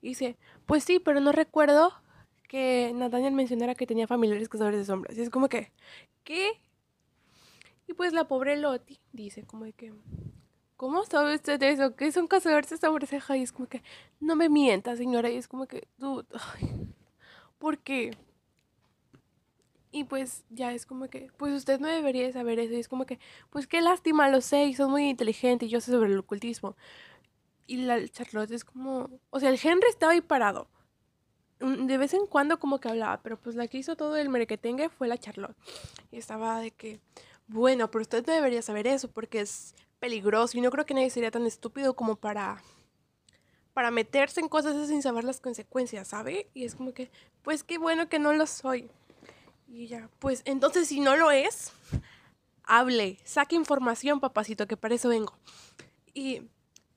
Y 0.00 0.10
dice, 0.10 0.36
pues 0.64 0.84
sí, 0.84 1.00
pero 1.00 1.18
no 1.18 1.32
recuerdo 1.32 1.92
que 2.48 2.92
Nathaniel 2.94 3.32
mencionara 3.32 3.74
que 3.74 3.88
tenía 3.88 4.06
familiares 4.06 4.48
cazadores 4.48 4.78
de 4.78 4.84
sombras. 4.84 5.18
Y 5.18 5.22
es 5.22 5.30
como 5.30 5.48
que, 5.48 5.72
¿qué? 6.22 6.52
Y 7.88 7.94
pues 7.94 8.12
la 8.12 8.28
pobre 8.28 8.56
Loti 8.56 9.00
dice 9.12 9.42
como 9.42 9.64
de 9.64 9.72
que, 9.72 9.92
¿cómo 10.76 11.04
sabe 11.06 11.34
usted 11.34 11.60
eso? 11.64 11.96
¿Qué 11.96 12.06
es 12.06 12.16
un 12.16 12.28
cazador 12.28 12.64
de 12.64 13.06
ceja? 13.08 13.36
Y 13.36 13.42
es 13.42 13.50
como 13.50 13.66
que, 13.66 13.82
no 14.20 14.36
me 14.36 14.48
mienta, 14.48 14.94
señora. 14.94 15.28
Y 15.28 15.38
es 15.38 15.48
como 15.48 15.66
que, 15.66 15.88
dude, 15.98 16.28
¿por 17.58 17.78
qué? 17.78 18.12
Y 19.96 20.04
pues 20.04 20.44
ya 20.50 20.74
es 20.74 20.84
como 20.84 21.08
que, 21.08 21.30
pues 21.38 21.54
usted 21.54 21.80
no 21.80 21.88
debería 21.88 22.30
saber 22.30 22.58
eso. 22.58 22.74
Y 22.74 22.80
es 22.80 22.86
como 22.86 23.06
que, 23.06 23.18
pues 23.48 23.66
qué 23.66 23.80
lástima, 23.80 24.28
lo 24.28 24.42
sé, 24.42 24.66
y 24.66 24.74
son 24.74 24.90
muy 24.90 25.08
inteligente 25.08 25.64
y 25.64 25.68
yo 25.70 25.80
sé 25.80 25.90
sobre 25.90 26.10
el 26.10 26.18
ocultismo. 26.18 26.76
Y 27.66 27.78
la 27.78 28.06
Charlotte 28.06 28.50
es 28.50 28.62
como, 28.62 29.08
o 29.30 29.40
sea, 29.40 29.48
el 29.48 29.58
Henry 29.60 29.88
estaba 29.88 30.12
ahí 30.12 30.20
parado. 30.20 30.68
De 31.60 31.96
vez 31.96 32.12
en 32.12 32.26
cuando 32.26 32.58
como 32.58 32.78
que 32.78 32.90
hablaba, 32.90 33.22
pero 33.22 33.40
pues 33.40 33.56
la 33.56 33.68
que 33.68 33.78
hizo 33.78 33.96
todo 33.96 34.18
el 34.18 34.28
merequetengue 34.28 34.90
fue 34.90 35.08
la 35.08 35.16
Charlotte. 35.16 35.56
Y 36.10 36.18
estaba 36.18 36.60
de 36.60 36.72
que, 36.72 37.00
bueno, 37.46 37.90
pero 37.90 38.02
usted 38.02 38.26
no 38.26 38.34
debería 38.34 38.60
saber 38.60 38.86
eso 38.86 39.10
porque 39.10 39.40
es 39.40 39.74
peligroso 39.98 40.58
y 40.58 40.60
no 40.60 40.70
creo 40.70 40.84
que 40.84 40.92
nadie 40.92 41.08
sería 41.08 41.30
tan 41.30 41.46
estúpido 41.46 41.96
como 41.96 42.16
para 42.16 42.62
para 43.72 43.90
meterse 43.90 44.40
en 44.40 44.48
cosas 44.48 44.88
sin 44.88 45.00
saber 45.00 45.24
las 45.24 45.40
consecuencias, 45.40 46.08
¿sabe? 46.08 46.48
Y 46.52 46.64
es 46.64 46.74
como 46.74 46.92
que, 46.92 47.10
pues 47.42 47.62
qué 47.64 47.78
bueno 47.78 48.10
que 48.10 48.18
no 48.18 48.34
lo 48.34 48.46
soy. 48.46 48.90
Y 49.66 49.88
ya, 49.88 50.08
pues 50.18 50.42
entonces 50.44 50.88
si 50.88 51.00
no 51.00 51.16
lo 51.16 51.30
es, 51.30 51.72
hable, 52.62 53.18
saque 53.24 53.56
información, 53.56 54.20
papacito, 54.20 54.66
que 54.66 54.76
para 54.76 54.94
eso 54.94 55.08
vengo. 55.08 55.32
Y 56.14 56.42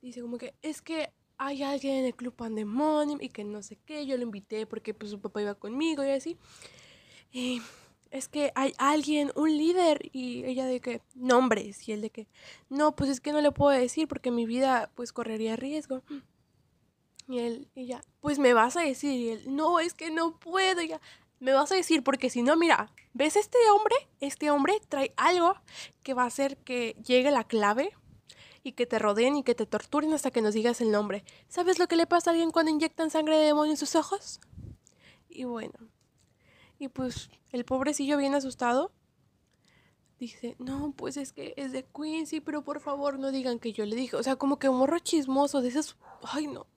dice 0.02 0.22
como 0.22 0.38
que, 0.38 0.54
es 0.62 0.82
que 0.82 1.12
hay 1.38 1.64
alguien 1.64 1.98
en 1.98 2.06
el 2.06 2.16
club 2.16 2.36
Pandemonium 2.36 3.20
y 3.22 3.30
que 3.30 3.44
no 3.44 3.64
sé 3.64 3.78
qué, 3.86 4.06
yo 4.06 4.18
lo 4.18 4.24
invité 4.24 4.66
porque 4.66 4.94
pues 4.94 5.12
su 5.12 5.20
papá 5.20 5.42
iba 5.42 5.56
conmigo 5.56 6.04
y 6.04 6.10
así. 6.10 6.38
Y 7.32 7.62
es 8.12 8.28
que 8.28 8.52
hay 8.56 8.74
alguien, 8.78 9.32
un 9.36 9.56
líder, 9.56 10.10
y 10.12 10.44
ella 10.46 10.66
de 10.66 10.80
que, 10.80 11.02
nombres, 11.14 11.88
y 11.88 11.92
él 11.92 12.02
de 12.02 12.10
que, 12.10 12.28
no, 12.70 12.96
pues 12.96 13.10
es 13.10 13.22
que 13.22 13.32
no 13.32 13.42
le 13.42 13.52
puedo 13.52 13.78
decir 13.78 14.08
porque 14.08 14.32
mi 14.32 14.46
vida 14.46 14.92
pues 14.96 15.14
correría 15.14 15.56
riesgo. 15.56 16.02
Y 17.28 17.40
él, 17.40 17.68
y 17.76 17.86
ya, 17.86 18.02
pues 18.22 18.40
me 18.40 18.54
vas 18.54 18.76
a 18.76 18.82
decir. 18.82 19.12
Y 19.12 19.30
él, 19.30 19.56
no, 19.56 19.80
es 19.80 19.94
que 19.94 20.10
no 20.10 20.40
puedo. 20.40 20.82
ya, 20.82 21.00
me 21.40 21.54
vas 21.54 21.72
a 21.72 21.76
decir, 21.76 22.04
porque 22.04 22.30
si 22.30 22.42
no, 22.42 22.56
mira, 22.58 22.92
¿ves 23.14 23.36
este 23.36 23.58
hombre? 23.74 23.96
Este 24.20 24.52
hombre 24.52 24.80
trae 24.90 25.14
algo 25.18 25.56
que 26.04 26.14
va 26.14 26.24
a 26.24 26.28
hacer 26.28 26.58
que 26.58 26.96
llegue 27.06 27.32
la 27.32 27.44
clave 27.44 27.92
y 28.64 28.74
que 28.74 28.86
te 28.86 29.00
rodeen 29.00 29.38
y 29.38 29.44
que 29.44 29.56
te 29.56 29.66
torturen 29.66 30.14
hasta 30.14 30.32
que 30.32 30.42
nos 30.42 30.54
digas 30.54 30.82
el 30.82 30.92
nombre. 30.92 31.24
¿Sabes 31.48 31.80
lo 31.80 31.88
que 31.88 31.96
le 31.96 32.08
pasa 32.08 32.30
a 32.30 32.34
alguien 32.34 32.52
cuando 32.52 32.72
inyectan 32.72 33.10
sangre 33.10 33.38
de 33.38 33.46
demonio 33.46 33.72
en 33.72 33.78
sus 33.78 33.96
ojos? 33.96 34.40
Y 35.30 35.46
bueno, 35.46 35.74
y 36.78 36.90
pues 36.90 37.30
el 37.52 37.66
pobrecillo 37.66 38.18
bien 38.18 38.36
asustado 38.36 38.92
dice, 40.18 40.56
no, 40.60 40.94
pues 40.96 41.16
es 41.18 41.32
que 41.32 41.54
es 41.56 41.72
de 41.72 41.86
Quincy, 41.86 42.42
pero 42.42 42.64
por 42.64 42.82
favor 42.82 43.18
no 43.20 43.32
digan 43.32 43.60
que 43.60 43.72
yo 43.72 43.86
le 43.86 43.96
dije. 43.96 44.18
O 44.18 44.24
sea, 44.24 44.36
como 44.36 44.60
que 44.60 44.68
un 44.68 44.78
morro 44.78 45.00
chismoso 45.00 45.62
de 45.62 45.70
esos, 45.70 45.98
ay 46.24 46.48
no. 46.48 46.68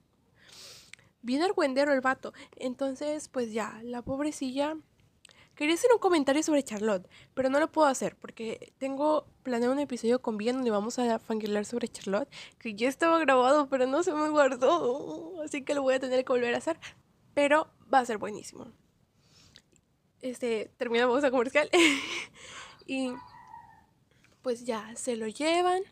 Bien 1.23 1.41
argüendero 1.41 1.91
el 1.93 2.01
vato. 2.01 2.33
Entonces, 2.55 3.27
pues 3.29 3.51
ya, 3.51 3.79
la 3.83 4.03
pobrecilla 4.03 4.77
Quería 5.55 5.75
hacer 5.75 5.91
un 5.93 5.99
comentario 5.99 6.41
sobre 6.41 6.63
Charlotte, 6.63 7.07
pero 7.35 7.47
no 7.49 7.59
lo 7.59 7.71
puedo 7.71 7.87
hacer 7.87 8.15
porque 8.15 8.73
tengo 8.79 9.27
planeado 9.43 9.71
un 9.71 9.79
episodio 9.79 10.19
con 10.19 10.35
Bien 10.35 10.55
donde 10.55 10.71
vamos 10.71 10.97
a 10.97 11.19
fangirlar 11.19 11.65
sobre 11.65 11.87
Charlotte, 11.87 12.27
que 12.57 12.73
ya 12.73 12.89
estaba 12.89 13.19
grabado, 13.19 13.69
pero 13.69 13.85
no 13.85 14.01
se 14.01 14.13
me 14.13 14.29
guardó, 14.29 15.43
así 15.43 15.63
que 15.63 15.75
lo 15.75 15.83
voy 15.83 15.93
a 15.93 15.99
tener 15.99 16.25
que 16.25 16.33
volver 16.33 16.55
a 16.55 16.57
hacer, 16.57 16.79
pero 17.35 17.67
va 17.93 17.99
a 17.99 18.05
ser 18.05 18.17
buenísimo. 18.17 18.71
Este, 20.21 20.71
terminamos 20.77 21.23
a 21.23 21.29
comercial 21.29 21.69
y 22.87 23.13
pues 24.41 24.65
ya 24.65 24.95
se 24.95 25.15
lo 25.17 25.27
llevan 25.27 25.83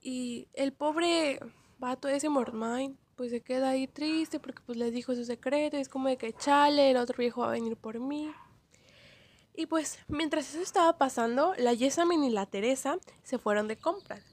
y 0.00 0.48
el 0.54 0.72
pobre 0.72 1.40
vato 1.78 2.08
ese 2.08 2.30
Mordmine 2.30 2.96
pues 3.20 3.32
se 3.32 3.42
queda 3.42 3.68
ahí 3.68 3.86
triste 3.86 4.40
porque 4.40 4.62
pues 4.64 4.78
les 4.78 4.94
dijo 4.94 5.14
su 5.14 5.26
secreto 5.26 5.76
y 5.76 5.80
es 5.80 5.90
como 5.90 6.08
de 6.08 6.16
que 6.16 6.32
chale, 6.32 6.92
el 6.92 6.96
otro 6.96 7.18
viejo 7.18 7.42
va 7.42 7.48
a 7.48 7.50
venir 7.50 7.76
por 7.76 8.00
mí. 8.00 8.32
Y 9.54 9.66
pues 9.66 9.98
mientras 10.08 10.48
eso 10.48 10.62
estaba 10.62 10.96
pasando, 10.96 11.52
la 11.58 11.76
Jessamine 11.76 12.28
y 12.28 12.30
la 12.30 12.46
Teresa 12.46 12.96
se 13.22 13.36
fueron 13.36 13.68
de 13.68 13.76
compras. 13.76 14.24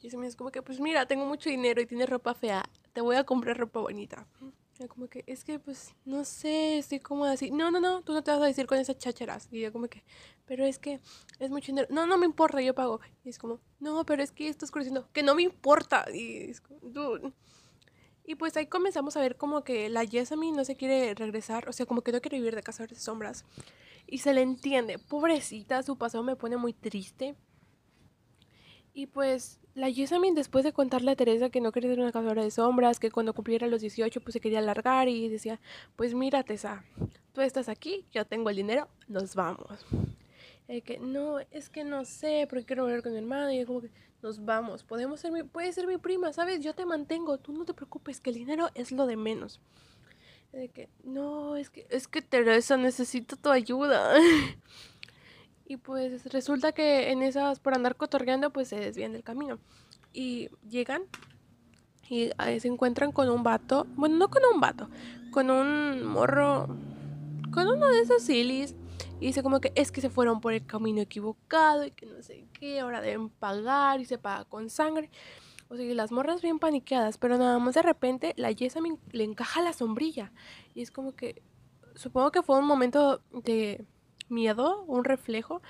Jessamine 0.00 0.26
es 0.26 0.34
como 0.34 0.50
que 0.50 0.62
pues 0.62 0.80
mira, 0.80 1.06
tengo 1.06 1.26
mucho 1.26 1.48
dinero 1.48 1.80
y 1.80 1.86
tienes 1.86 2.08
ropa 2.08 2.34
fea, 2.34 2.64
te 2.92 3.00
voy 3.00 3.14
a 3.14 3.22
comprar 3.22 3.56
ropa 3.56 3.78
bonita. 3.78 4.26
Y 4.80 4.88
como 4.88 5.06
que 5.06 5.22
es 5.28 5.44
que 5.44 5.60
pues 5.60 5.94
no 6.04 6.24
sé, 6.24 6.78
estoy 6.78 6.98
como 6.98 7.26
así. 7.26 7.52
No, 7.52 7.70
no, 7.70 7.78
no, 7.78 8.02
tú 8.02 8.14
no 8.14 8.24
te 8.24 8.32
vas 8.32 8.42
a 8.42 8.46
decir 8.46 8.66
con 8.66 8.78
esas 8.78 8.98
chácharas. 8.98 9.46
Y 9.52 9.60
yo 9.60 9.72
como 9.72 9.86
que, 9.86 10.02
pero 10.44 10.64
es 10.64 10.80
que 10.80 10.98
es 11.38 11.50
mucho 11.50 11.66
dinero. 11.66 11.86
No, 11.88 12.04
no 12.04 12.18
me 12.18 12.26
importa, 12.26 12.60
yo 12.60 12.74
pago. 12.74 12.98
Y 13.22 13.28
es 13.28 13.38
como, 13.38 13.60
no, 13.78 14.04
pero 14.04 14.24
es 14.24 14.32
que 14.32 14.48
estás 14.48 14.72
creciendo, 14.72 15.08
que 15.12 15.22
no 15.22 15.36
me 15.36 15.42
importa. 15.42 16.06
Y 16.12 16.50
es 16.50 16.60
como, 16.60 16.80
dude. 16.82 17.32
Y 18.26 18.36
pues 18.36 18.56
ahí 18.56 18.66
comenzamos 18.66 19.16
a 19.16 19.20
ver 19.20 19.36
como 19.36 19.64
que 19.64 19.88
la 19.90 20.06
Jessamine 20.06 20.56
no 20.56 20.64
se 20.64 20.76
quiere 20.76 21.14
regresar, 21.14 21.68
o 21.68 21.72
sea, 21.72 21.84
como 21.84 22.00
que 22.00 22.12
no 22.12 22.20
quiere 22.20 22.38
vivir 22.38 22.54
de 22.54 22.62
cazadores 22.62 22.98
de 22.98 23.04
sombras. 23.04 23.44
Y 24.06 24.18
se 24.18 24.32
le 24.32 24.40
entiende, 24.42 24.98
pobrecita, 24.98 25.82
su 25.82 25.96
pasado 25.96 26.24
me 26.24 26.36
pone 26.36 26.56
muy 26.56 26.72
triste. 26.72 27.34
Y 28.94 29.06
pues 29.06 29.60
la 29.74 29.90
Jessamine 29.90 30.36
después 30.36 30.64
de 30.64 30.72
contarle 30.72 31.10
a 31.10 31.16
Teresa 31.16 31.50
que 31.50 31.60
no 31.60 31.72
quería 31.72 31.90
ser 31.90 32.00
una 32.00 32.12
cazadora 32.12 32.44
de 32.44 32.50
sombras, 32.50 32.98
que 32.98 33.10
cuando 33.10 33.34
cumpliera 33.34 33.66
los 33.66 33.80
18 33.80 34.20
pues 34.20 34.32
se 34.32 34.40
quería 34.40 34.60
largar 34.60 35.08
y 35.08 35.28
decía, 35.28 35.60
pues 35.96 36.14
mira 36.14 36.44
Tessa, 36.44 36.84
tú 37.32 37.40
estás 37.40 37.68
aquí, 37.68 38.06
yo 38.12 38.24
tengo 38.24 38.50
el 38.50 38.56
dinero, 38.56 38.88
nos 39.08 39.34
vamos. 39.34 39.84
Y 40.68 40.80
que 40.80 40.98
no, 40.98 41.40
es 41.50 41.68
que 41.68 41.84
no 41.84 42.04
sé, 42.04 42.46
porque 42.48 42.64
quiero 42.64 42.84
volver 42.84 43.02
con 43.02 43.12
mi 43.12 43.18
hermano 43.18 43.52
y 43.52 43.64
como 43.66 43.82
que 43.82 43.90
nos 44.24 44.42
vamos, 44.42 44.84
podemos 44.84 45.20
ser 45.20 45.32
mi, 45.32 45.42
puede 45.42 45.70
ser 45.74 45.86
mi 45.86 45.98
prima, 45.98 46.32
¿sabes? 46.32 46.60
Yo 46.60 46.74
te 46.74 46.86
mantengo, 46.86 47.36
tú 47.36 47.52
no 47.52 47.66
te 47.66 47.74
preocupes, 47.74 48.20
que 48.20 48.30
el 48.30 48.36
dinero 48.36 48.70
es 48.74 48.90
lo 48.90 49.06
de 49.06 49.16
menos. 49.16 49.60
De 50.50 50.70
que, 50.70 50.88
no, 51.04 51.56
es 51.56 51.68
que, 51.68 51.86
es 51.90 52.08
que 52.08 52.22
Teresa, 52.22 52.78
necesito 52.78 53.36
tu 53.36 53.50
ayuda. 53.50 54.14
y 55.66 55.76
pues 55.76 56.24
resulta 56.32 56.72
que 56.72 57.10
en 57.12 57.22
esas, 57.22 57.60
por 57.60 57.74
andar 57.74 57.96
cotorreando, 57.96 58.50
pues 58.50 58.68
se 58.68 58.76
desvían 58.76 59.12
del 59.12 59.24
camino. 59.24 59.58
Y 60.14 60.48
llegan 60.66 61.02
y 62.08 62.30
ahí 62.38 62.60
se 62.60 62.68
encuentran 62.68 63.12
con 63.12 63.28
un 63.28 63.42
vato, 63.42 63.86
bueno, 63.94 64.16
no 64.16 64.30
con 64.30 64.42
un 64.54 64.58
vato, 64.58 64.88
con 65.32 65.50
un 65.50 66.02
morro, 66.02 66.68
con 67.52 67.68
uno 67.68 67.88
de 67.88 68.00
esos 68.00 68.22
silis 68.22 68.74
y 69.20 69.26
dice 69.26 69.42
como 69.42 69.60
que 69.60 69.72
es 69.74 69.92
que 69.92 70.00
se 70.00 70.10
fueron 70.10 70.40
por 70.40 70.52
el 70.52 70.66
camino 70.66 71.00
equivocado 71.00 71.84
y 71.84 71.90
que 71.92 72.06
no 72.06 72.22
sé 72.22 72.46
qué, 72.52 72.80
ahora 72.80 73.00
deben 73.00 73.30
pagar 73.30 74.00
y 74.00 74.04
se 74.04 74.18
paga 74.18 74.44
con 74.44 74.70
sangre. 74.70 75.10
O 75.68 75.76
sea, 75.76 75.94
las 75.94 76.12
morras 76.12 76.42
bien 76.42 76.58
paniqueadas, 76.58 77.18
pero 77.18 77.38
nada 77.38 77.58
más 77.58 77.74
de 77.74 77.82
repente 77.82 78.34
la 78.36 78.52
Jessamine 78.52 78.98
le 79.12 79.24
encaja 79.24 79.62
la 79.62 79.72
sombrilla. 79.72 80.32
Y 80.74 80.82
es 80.82 80.90
como 80.90 81.14
que, 81.14 81.42
supongo 81.94 82.30
que 82.32 82.42
fue 82.42 82.58
un 82.58 82.66
momento 82.66 83.22
de 83.32 83.84
miedo, 84.28 84.82
un 84.84 85.04
reflejo, 85.04 85.62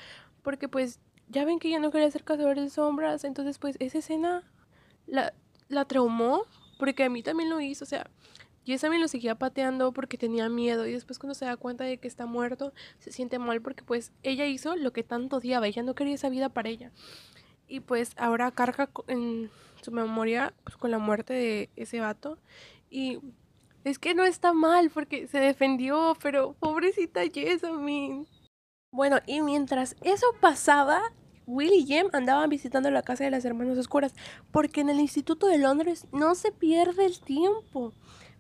porque 0.42 0.68
pues 0.68 1.00
ya 1.28 1.44
ven 1.44 1.58
que 1.58 1.70
ya 1.70 1.78
no 1.78 1.90
quería 1.90 2.10
ser 2.10 2.24
cazador 2.24 2.58
de 2.58 2.70
sombras, 2.70 3.24
entonces 3.24 3.58
pues 3.58 3.76
esa 3.78 3.98
escena 3.98 4.42
la, 5.06 5.32
la 5.68 5.84
traumó, 5.84 6.44
porque 6.78 7.04
a 7.04 7.10
mí 7.10 7.22
también 7.22 7.50
lo 7.50 7.60
hizo, 7.60 7.84
o 7.84 7.88
sea, 7.88 8.10
y 8.64 8.76
también 8.78 9.02
lo 9.02 9.08
seguía 9.08 9.34
pateando 9.34 9.92
porque 9.92 10.18
tenía 10.18 10.48
miedo 10.48 10.86
y 10.86 10.92
después 10.92 11.18
cuando 11.18 11.34
se 11.34 11.44
da 11.44 11.56
cuenta 11.56 11.84
de 11.84 11.98
que 11.98 12.08
está 12.08 12.26
muerto 12.26 12.72
se 12.98 13.12
siente 13.12 13.38
mal 13.38 13.60
porque 13.60 13.82
pues 13.82 14.12
ella 14.22 14.46
hizo 14.46 14.76
lo 14.76 14.92
que 14.92 15.02
tanto 15.02 15.36
odiaba, 15.36 15.66
ella 15.66 15.82
no 15.82 15.94
quería 15.94 16.14
esa 16.14 16.28
vida 16.28 16.48
para 16.48 16.68
ella. 16.68 16.90
Y 17.68 17.80
pues 17.80 18.12
ahora 18.16 18.50
carga 18.50 18.90
en 19.08 19.50
su 19.82 19.90
memoria 19.90 20.54
pues, 20.64 20.76
con 20.76 20.90
la 20.90 20.98
muerte 20.98 21.34
de 21.34 21.70
ese 21.76 22.00
vato 22.00 22.38
y 22.90 23.20
es 23.84 23.98
que 23.98 24.14
no 24.14 24.24
está 24.24 24.54
mal 24.54 24.90
porque 24.90 25.28
se 25.28 25.38
defendió, 25.38 26.16
pero 26.22 26.54
pobrecita 26.54 27.20
Jessamine. 27.32 28.26
Bueno, 28.90 29.18
y 29.26 29.42
mientras 29.42 29.96
eso 30.02 30.26
pasaba, 30.40 31.02
Will 31.46 31.72
y 31.72 31.84
Jem 31.84 32.08
andaban 32.12 32.48
visitando 32.48 32.90
la 32.90 33.02
casa 33.02 33.24
de 33.24 33.30
las 33.30 33.44
hermanas 33.44 33.76
oscuras, 33.76 34.14
porque 34.50 34.80
en 34.80 34.88
el 34.88 35.00
Instituto 35.00 35.48
de 35.48 35.58
Londres 35.58 36.06
no 36.12 36.34
se 36.34 36.52
pierde 36.52 37.04
el 37.04 37.20
tiempo. 37.20 37.92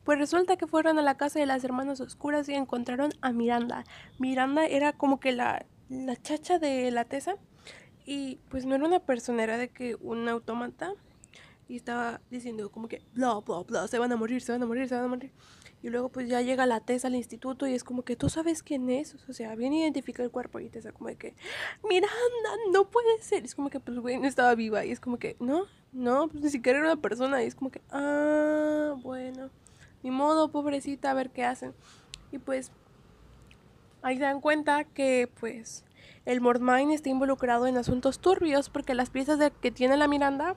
Pues 0.04 0.18
resulta 0.18 0.56
que 0.56 0.66
fueron 0.66 0.98
a 0.98 1.02
la 1.02 1.16
casa 1.16 1.38
de 1.38 1.46
las 1.46 1.64
hermanas 1.64 2.00
oscuras 2.00 2.48
y 2.48 2.54
encontraron 2.54 3.10
a 3.22 3.32
Miranda. 3.32 3.84
Miranda 4.18 4.66
era 4.66 4.92
como 4.92 5.18
que 5.18 5.32
la, 5.32 5.64
la 5.88 6.16
chacha 6.16 6.58
de 6.58 6.90
la 6.90 7.04
tesa 7.04 7.36
y 8.04 8.36
pues 8.50 8.66
no 8.66 8.74
era 8.74 8.84
una 8.84 9.00
persona, 9.00 9.42
era 9.42 9.56
de 9.56 9.68
que 9.68 9.96
un 10.00 10.28
autómata 10.28 10.92
y 11.68 11.76
estaba 11.76 12.20
diciendo 12.30 12.70
como 12.70 12.88
que 12.88 13.02
bla 13.14 13.40
bla 13.40 13.62
bla, 13.62 13.88
se 13.88 13.98
van 13.98 14.12
a 14.12 14.16
morir, 14.16 14.42
se 14.42 14.52
van 14.52 14.62
a 14.62 14.66
morir, 14.66 14.88
se 14.88 14.94
van 14.94 15.04
a 15.04 15.08
morir. 15.08 15.32
Y 15.82 15.90
luego 15.90 16.08
pues 16.08 16.28
ya 16.28 16.40
llega 16.40 16.64
la 16.64 16.80
Tesa 16.80 17.08
al 17.08 17.14
instituto 17.14 17.66
y 17.66 17.74
es 17.74 17.84
como 17.84 18.04
que 18.04 18.16
tú 18.16 18.30
sabes 18.30 18.62
quién 18.62 18.88
es, 18.88 19.14
o 19.28 19.32
sea, 19.34 19.54
bien 19.54 19.72
identifica 19.74 20.22
el 20.22 20.30
cuerpo 20.30 20.60
y 20.60 20.70
Tessa 20.70 20.92
como 20.92 21.08
de 21.08 21.16
que 21.16 21.34
Miranda, 21.86 22.50
no 22.72 22.90
puede 22.90 23.22
ser. 23.22 23.44
es 23.44 23.54
como 23.54 23.70
que 23.70 23.80
pues 23.80 23.98
güey, 23.98 24.18
no 24.18 24.26
estaba 24.26 24.54
viva 24.54 24.84
y 24.84 24.90
es 24.90 25.00
como 25.00 25.18
que 25.18 25.36
no, 25.40 25.64
no, 25.92 26.28
pues 26.28 26.42
ni 26.44 26.50
siquiera 26.50 26.78
era 26.78 26.92
una 26.92 27.02
persona 27.02 27.42
y 27.42 27.46
es 27.46 27.54
como 27.54 27.70
que 27.70 27.80
ah, 27.90 28.94
bueno 29.02 29.50
ni 30.04 30.10
modo, 30.10 30.48
pobrecita, 30.48 31.10
a 31.10 31.14
ver 31.14 31.30
qué 31.30 31.44
hacen. 31.44 31.74
Y 32.30 32.38
pues 32.38 32.70
ahí 34.02 34.18
se 34.18 34.22
dan 34.22 34.42
cuenta 34.42 34.84
que 34.84 35.30
pues 35.40 35.82
el 36.26 36.42
Mordmine 36.42 36.94
está 36.94 37.08
involucrado 37.08 37.66
en 37.66 37.78
asuntos 37.78 38.18
turbios 38.18 38.68
porque 38.68 38.94
las 38.94 39.08
piezas 39.08 39.38
de, 39.38 39.50
que 39.50 39.70
tiene 39.70 39.96
la 39.96 40.06
Miranda 40.06 40.56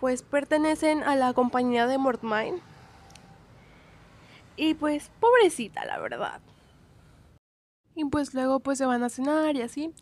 pues 0.00 0.22
pertenecen 0.22 1.02
a 1.02 1.14
la 1.14 1.32
compañía 1.34 1.86
de 1.86 1.98
Mordmine. 1.98 2.60
Y 4.56 4.74
pues 4.74 5.10
pobrecita, 5.20 5.84
la 5.84 5.98
verdad. 5.98 6.40
Y 7.94 8.06
pues 8.06 8.32
luego 8.32 8.60
pues 8.60 8.78
se 8.78 8.86
van 8.86 9.02
a 9.02 9.10
cenar 9.10 9.54
y 9.54 9.60
así. 9.60 9.92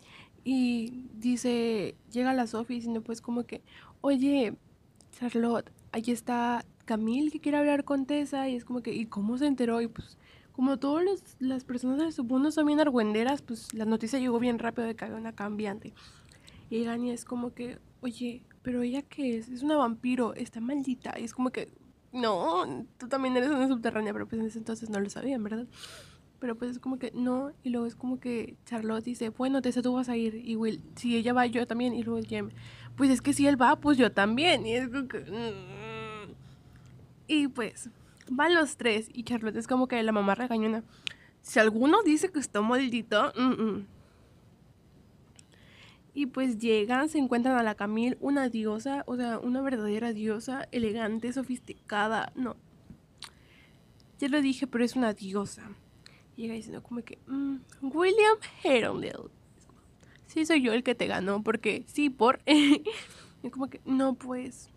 Y 0.45 1.09
dice, 1.13 1.95
llega 2.09 2.33
la 2.33 2.47
Sophie 2.47 2.77
diciendo 2.77 3.01
pues 3.01 3.21
como 3.21 3.43
que, 3.43 3.61
oye, 3.99 4.55
Charlotte, 5.11 5.69
ahí 5.91 6.05
está 6.07 6.63
Camille 6.91 7.31
que 7.31 7.39
quiere 7.39 7.57
hablar 7.57 7.85
con 7.85 8.05
Tessa 8.05 8.49
y 8.49 8.55
es 8.57 8.65
como 8.65 8.81
que, 8.81 8.93
¿y 8.93 9.05
cómo 9.05 9.37
se 9.37 9.47
enteró? 9.47 9.79
Y 9.79 9.87
pues, 9.87 10.17
como 10.51 10.77
todas 10.77 11.05
las 11.39 11.63
personas 11.63 11.99
de 11.99 12.11
su 12.11 12.25
mundo 12.25 12.51
son 12.51 12.65
bien 12.65 12.81
argüenderas, 12.81 13.41
pues 13.41 13.73
la 13.73 13.85
noticia 13.85 14.19
llegó 14.19 14.39
bien 14.39 14.59
rápido 14.59 14.87
de 14.87 14.93
que 14.93 15.05
había 15.05 15.15
una 15.15 15.33
cambiante. 15.33 15.93
Y 16.69 16.83
Gania 16.83 17.13
es 17.13 17.23
como 17.23 17.53
que, 17.53 17.79
oye, 18.01 18.43
pero 18.61 18.81
ella 18.81 19.03
qué 19.03 19.37
es? 19.37 19.47
Es 19.47 19.63
una 19.63 19.77
vampiro, 19.77 20.33
está 20.33 20.59
maldita. 20.59 21.17
Y 21.17 21.23
es 21.23 21.33
como 21.33 21.51
que, 21.51 21.69
no, 22.11 22.85
tú 22.97 23.07
también 23.07 23.37
eres 23.37 23.51
una 23.51 23.69
subterránea, 23.69 24.11
pero 24.11 24.27
pues 24.27 24.41
en 24.41 24.47
ese 24.47 24.57
entonces 24.57 24.89
no 24.89 24.99
lo 24.99 25.09
sabían, 25.09 25.41
¿verdad? 25.45 25.67
Pero 26.39 26.57
pues 26.57 26.71
es 26.71 26.79
como 26.79 26.99
que 26.99 27.11
no, 27.13 27.53
y 27.63 27.69
luego 27.69 27.85
es 27.85 27.95
como 27.95 28.19
que 28.19 28.57
Charlotte 28.65 29.05
dice, 29.05 29.29
bueno, 29.29 29.61
Tessa, 29.61 29.81
tú 29.81 29.93
vas 29.93 30.09
a 30.09 30.17
ir, 30.17 30.35
y 30.35 30.57
Will, 30.57 30.83
si 30.97 31.15
ella 31.15 31.31
va, 31.31 31.45
yo 31.45 31.65
también, 31.67 31.93
y 31.93 32.03
luego 32.03 32.19
Jem, 32.27 32.49
pues 32.97 33.09
es 33.11 33.21
que 33.21 33.31
si 33.31 33.47
él 33.47 33.61
va, 33.61 33.77
pues 33.77 33.97
yo 33.97 34.11
también, 34.11 34.65
y 34.65 34.73
es 34.73 34.89
como 34.89 35.07
que... 35.07 35.19
Mm". 37.31 37.33
Y 37.33 37.47
pues 37.47 37.89
van 38.29 38.53
los 38.53 38.77
tres 38.77 39.09
y 39.13 39.23
Charlotte 39.23 39.55
es 39.57 39.67
como 39.67 39.87
que 39.87 40.01
la 40.03 40.11
mamá 40.11 40.35
regañona. 40.35 40.83
Si 41.41 41.59
alguno 41.59 42.03
dice 42.03 42.31
que 42.31 42.39
está 42.39 42.61
maldito, 42.61 43.33
Y 46.13 46.25
pues 46.25 46.57
llegan, 46.59 47.07
se 47.07 47.17
encuentran 47.17 47.57
a 47.57 47.63
la 47.63 47.75
Camille, 47.75 48.17
una 48.19 48.49
diosa, 48.49 49.03
o 49.07 49.15
sea, 49.15 49.39
una 49.39 49.61
verdadera 49.61 50.11
diosa, 50.11 50.67
elegante, 50.71 51.31
sofisticada. 51.31 52.33
No, 52.35 52.57
ya 54.21 54.29
lo 54.29 54.39
dije, 54.39 54.67
pero 54.67 54.83
es 54.83 54.95
una 54.95 55.13
diosa. 55.13 55.63
Llega 56.35 56.53
diciendo 56.53 56.83
como 56.83 57.01
que, 57.01 57.17
mm, 57.25 57.55
William 57.81 58.37
Herondale. 58.63 59.31
Sí, 60.27 60.45
soy 60.45 60.61
yo 60.61 60.73
el 60.73 60.83
que 60.83 60.93
te 60.93 61.07
ganó, 61.07 61.41
porque 61.41 61.83
sí, 61.87 62.11
por... 62.11 62.39
y 62.45 63.49
como 63.49 63.69
que, 63.69 63.81
no, 63.83 64.13
pues... 64.13 64.70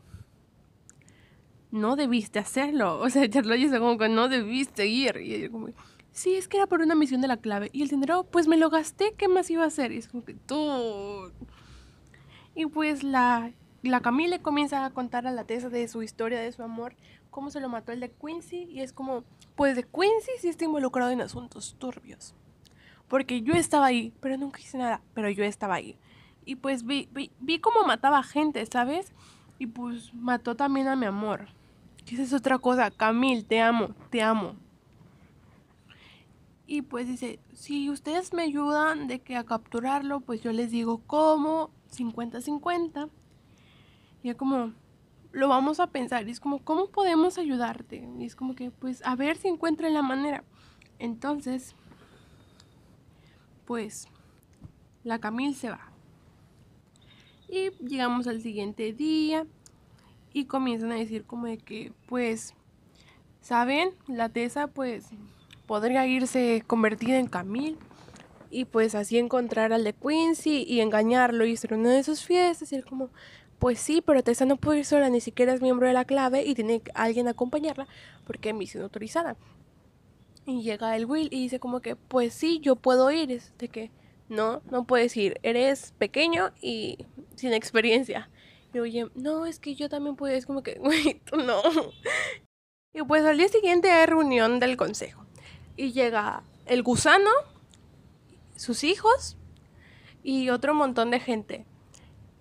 No 1.74 1.96
debiste 1.96 2.38
hacerlo. 2.38 3.00
O 3.04 3.10
sea, 3.10 3.28
Charlotte 3.28 3.58
dice 3.58 3.80
como 3.80 3.98
que 3.98 4.08
no 4.08 4.28
debiste 4.28 4.86
ir. 4.86 5.16
Y 5.16 5.34
ella 5.34 5.50
como 5.50 5.70
sí, 6.12 6.36
es 6.36 6.46
que 6.46 6.58
era 6.58 6.68
por 6.68 6.80
una 6.80 6.94
misión 6.94 7.20
de 7.20 7.26
la 7.26 7.36
clave. 7.36 7.68
Y 7.72 7.82
el 7.82 7.88
dinero, 7.88 8.22
pues 8.30 8.46
me 8.46 8.56
lo 8.56 8.70
gasté, 8.70 9.12
¿qué 9.18 9.26
más 9.26 9.50
iba 9.50 9.64
a 9.64 9.66
hacer? 9.66 9.90
Y 9.90 9.98
es 9.98 10.06
como 10.06 10.24
que 10.24 10.34
tú... 10.34 11.32
Y 12.54 12.66
pues 12.66 13.02
la, 13.02 13.50
la 13.82 14.00
Camille 14.00 14.38
comienza 14.40 14.84
a 14.84 14.90
contar 14.90 15.26
a 15.26 15.32
la 15.32 15.42
Tessa 15.42 15.68
de 15.68 15.88
su 15.88 16.04
historia, 16.04 16.38
de 16.38 16.52
su 16.52 16.62
amor, 16.62 16.94
cómo 17.30 17.50
se 17.50 17.58
lo 17.58 17.68
mató 17.68 17.90
el 17.90 17.98
de 17.98 18.12
Quincy. 18.12 18.68
Y 18.70 18.80
es 18.80 18.92
como, 18.92 19.24
pues 19.56 19.74
de 19.74 19.82
Quincy 19.82 20.30
sí 20.38 20.48
está 20.48 20.64
involucrado 20.64 21.10
en 21.10 21.22
asuntos 21.22 21.74
turbios. 21.80 22.36
Porque 23.08 23.42
yo 23.42 23.54
estaba 23.54 23.86
ahí, 23.86 24.12
pero 24.20 24.36
nunca 24.36 24.60
hice 24.60 24.78
nada, 24.78 25.02
pero 25.12 25.28
yo 25.28 25.42
estaba 25.42 25.74
ahí. 25.74 25.98
Y 26.44 26.54
pues 26.54 26.84
vi, 26.86 27.08
vi, 27.10 27.32
vi 27.40 27.58
cómo 27.58 27.84
mataba 27.84 28.22
gente, 28.22 28.64
¿sabes? 28.66 29.12
Y 29.58 29.66
pues 29.66 30.14
mató 30.14 30.54
también 30.54 30.86
a 30.86 30.94
mi 30.94 31.06
amor. 31.06 31.48
Esa 32.06 32.22
es 32.22 32.32
otra 32.32 32.58
cosa, 32.58 32.90
Camille, 32.90 33.42
te 33.42 33.60
amo, 33.60 33.88
te 34.10 34.22
amo. 34.22 34.54
Y 36.66 36.82
pues 36.82 37.06
dice, 37.06 37.38
si 37.52 37.90
ustedes 37.90 38.32
me 38.32 38.42
ayudan 38.42 39.06
de 39.06 39.20
que 39.20 39.36
a 39.36 39.44
capturarlo, 39.44 40.20
pues 40.20 40.42
yo 40.42 40.52
les 40.52 40.70
digo 40.70 41.02
cómo, 41.06 41.70
50-50. 41.94 43.10
Y 44.22 44.30
es 44.30 44.36
como, 44.36 44.72
lo 45.32 45.48
vamos 45.48 45.80
a 45.80 45.88
pensar. 45.88 46.26
Y 46.26 46.30
es 46.30 46.40
como, 46.40 46.60
¿cómo 46.60 46.86
podemos 46.86 47.36
ayudarte? 47.36 48.08
Y 48.18 48.24
es 48.24 48.36
como 48.36 48.54
que, 48.54 48.70
pues, 48.70 49.04
a 49.04 49.14
ver 49.16 49.36
si 49.36 49.48
encuentran 49.48 49.92
la 49.92 50.02
manera. 50.02 50.44
Entonces, 50.98 51.74
pues, 53.66 54.08
la 55.02 55.18
Camille 55.18 55.54
se 55.54 55.70
va. 55.70 55.90
Y 57.48 57.70
llegamos 57.84 58.26
al 58.26 58.40
siguiente 58.40 58.92
día 58.92 59.46
y 60.34 60.44
comienzan 60.44 60.92
a 60.92 60.96
decir 60.96 61.24
como 61.24 61.46
de 61.46 61.56
que, 61.56 61.92
pues, 62.06 62.52
¿saben? 63.40 63.92
La 64.06 64.28
Tessa, 64.28 64.66
pues, 64.66 65.06
podría 65.66 66.06
irse 66.06 66.62
convertida 66.66 67.18
en 67.18 67.26
Camille 67.26 67.78
y 68.50 68.66
pues 68.66 68.94
así 68.94 69.18
encontrar 69.18 69.72
al 69.72 69.82
de 69.82 69.94
Quincy 69.94 70.64
y 70.68 70.80
engañarlo 70.80 71.46
y 71.46 71.56
ser 71.56 71.72
una 71.72 71.90
de 71.90 72.02
sus 72.02 72.22
fiestas 72.22 72.70
y 72.70 72.76
él 72.76 72.84
como 72.84 73.08
pues 73.58 73.80
sí, 73.80 74.02
pero 74.04 74.22
Tessa 74.22 74.44
no 74.44 74.56
puede 74.56 74.80
ir 74.80 74.84
sola, 74.84 75.08
ni 75.08 75.22
siquiera 75.22 75.54
es 75.54 75.62
miembro 75.62 75.86
de 75.86 75.94
la 75.94 76.04
clave 76.04 76.44
y 76.44 76.54
tiene 76.54 76.82
alguien 76.92 77.28
a 77.28 77.30
acompañarla 77.30 77.86
porque 78.26 78.50
es 78.50 78.54
misión 78.54 78.82
autorizada. 78.82 79.36
Y 80.44 80.62
llega 80.62 80.94
el 80.96 81.06
Will 81.06 81.28
y 81.32 81.42
dice 81.42 81.58
como 81.58 81.80
que, 81.80 81.96
pues 81.96 82.34
sí, 82.34 82.60
yo 82.60 82.76
puedo 82.76 83.10
ir. 83.10 83.32
Es 83.32 83.54
de 83.56 83.68
que, 83.68 83.90
no, 84.28 84.60
no 84.70 84.84
puedes 84.84 85.16
ir. 85.16 85.38
Eres 85.42 85.94
pequeño 85.96 86.52
y 86.60 86.98
sin 87.36 87.54
experiencia. 87.54 88.28
Y 88.74 88.80
oye, 88.80 89.08
no, 89.14 89.46
es 89.46 89.60
que 89.60 89.76
yo 89.76 89.88
también 89.88 90.16
puedo. 90.16 90.34
Es 90.34 90.46
como 90.46 90.62
que, 90.62 90.74
güey, 90.80 91.20
tú 91.24 91.36
no. 91.36 91.62
Y 92.92 93.02
pues 93.02 93.24
al 93.24 93.38
día 93.38 93.48
siguiente 93.48 93.90
hay 93.90 94.06
reunión 94.06 94.60
del 94.60 94.76
consejo 94.76 95.24
y 95.76 95.92
llega 95.92 96.42
el 96.66 96.82
gusano, 96.82 97.30
sus 98.56 98.84
hijos 98.84 99.36
y 100.22 100.50
otro 100.50 100.74
montón 100.74 101.10
de 101.10 101.20
gente. 101.20 101.66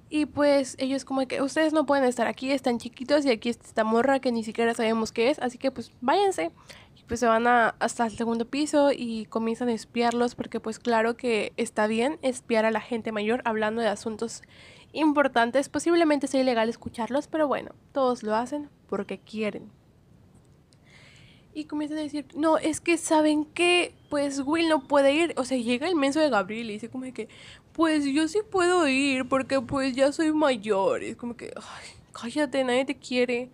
Y 0.10 0.28
pues 0.28 0.76
ellos 0.78 1.06
como 1.06 1.28
que 1.28 1.42
ustedes 1.42 1.74
no 1.74 1.88
pueden 1.88 2.06
estar 2.06 2.28
aquí, 2.28 2.52
están 2.52 2.78
chiquitos 2.78 3.26
y 3.26 3.32
aquí 3.32 3.50
está 3.50 3.66
esta 3.66 3.84
morra 3.84 4.20
que 4.20 4.32
ni 4.32 4.44
siquiera 4.44 4.76
sabemos 4.76 5.12
qué 5.12 5.32
es, 5.32 5.40
así 5.40 5.58
que 5.58 5.72
pues 5.72 5.92
váyanse. 6.02 6.52
Y 6.96 7.04
pues 7.06 7.20
se 7.20 7.26
van 7.26 7.48
a, 7.48 7.70
hasta 7.80 8.06
el 8.06 8.16
segundo 8.16 8.46
piso 8.46 8.92
y 8.92 9.26
comienzan 9.26 9.70
a 9.70 9.74
espiarlos 9.74 10.36
porque 10.36 10.60
pues 10.60 10.78
claro 10.78 11.18
que 11.18 11.52
está 11.58 11.88
bien 11.88 12.20
espiar 12.22 12.66
a 12.66 12.72
la 12.72 12.80
gente 12.80 13.12
mayor 13.12 13.42
hablando 13.44 13.82
de 13.82 13.88
asuntos 13.88 14.44
importantes. 14.94 15.68
Posiblemente 15.68 16.28
sea 16.28 16.42
ilegal 16.42 16.70
escucharlos, 16.70 17.28
pero 17.28 17.48
bueno, 17.48 17.74
todos 17.92 18.24
lo 18.24 18.36
hacen 18.36 18.70
porque 18.88 19.20
quieren 19.20 19.70
y 21.54 21.66
comienzan 21.66 22.00
a 22.00 22.02
decir, 22.02 22.26
no, 22.36 22.58
es 22.58 22.82
que 22.82 22.98
saben 22.98 23.46
que 23.46 23.94
pues 24.10 24.42
Will 24.46 24.70
no 24.70 24.88
puede 24.88 25.14
ir, 25.14 25.34
o 25.38 25.46
sea, 25.46 25.58
llega 25.58 25.88
el 25.88 25.96
menso 25.96 26.20
de 26.20 26.30
Gabriel 26.30 26.70
y 26.70 26.74
dice 26.74 26.90
como 26.90 27.12
que, 27.14 27.28
pues 27.74 28.06
yo 28.06 28.28
sí 28.28 28.40
puedo 28.50 28.88
ir 28.88 29.28
porque 29.28 29.62
pues 29.62 29.96
ya 29.96 30.12
soy 30.12 30.32
mayor, 30.32 31.04
y 31.04 31.10
es 31.10 31.16
como 31.16 31.36
que, 31.36 31.54
cállate, 32.12 32.64
nadie 32.64 32.86
te 32.86 32.98
quiere. 32.98 33.50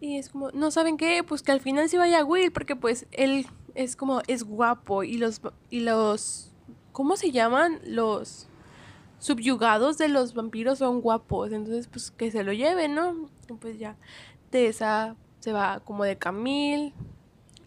Y, 0.00 0.16
es 0.16 0.28
como, 0.28 0.52
no 0.52 0.70
saben 0.70 0.96
qué, 0.96 1.24
pues 1.24 1.42
que 1.42 1.50
al 1.50 1.60
final 1.60 1.88
sí 1.88 1.96
vaya 1.96 2.24
Will 2.24 2.52
porque 2.52 2.76
pues 2.76 3.08
él 3.10 3.46
es 3.74 3.96
como, 3.96 4.22
es 4.28 4.44
guapo 4.44 5.02
y 5.02 5.18
los, 5.18 5.40
y 5.70 5.80
los, 5.80 6.52
¿cómo 6.92 7.16
se 7.16 7.32
llaman? 7.32 7.80
Los 7.84 8.47
subyugados 9.18 9.98
de 9.98 10.08
los 10.08 10.34
vampiros 10.34 10.78
son 10.78 11.00
guapos, 11.00 11.52
entonces 11.52 11.88
pues 11.88 12.10
que 12.10 12.30
se 12.30 12.44
lo 12.44 12.52
lleven, 12.52 12.94
¿no? 12.94 13.28
pues 13.60 13.78
ya, 13.78 13.96
Tessa 14.50 15.16
se 15.40 15.52
va 15.52 15.80
como 15.80 16.04
de 16.04 16.16
Camille 16.16 16.92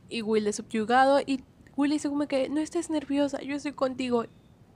y 0.10 0.22
Will 0.22 0.46
de 0.46 0.54
subyugado 0.54 1.20
y 1.20 1.44
Will 1.76 1.92
dice 1.92 2.10
como 2.10 2.28
que 2.28 2.50
no 2.50 2.60
estés 2.60 2.90
nerviosa, 2.90 3.42
yo 3.42 3.56
estoy 3.56 3.74
contigo. 3.74 4.26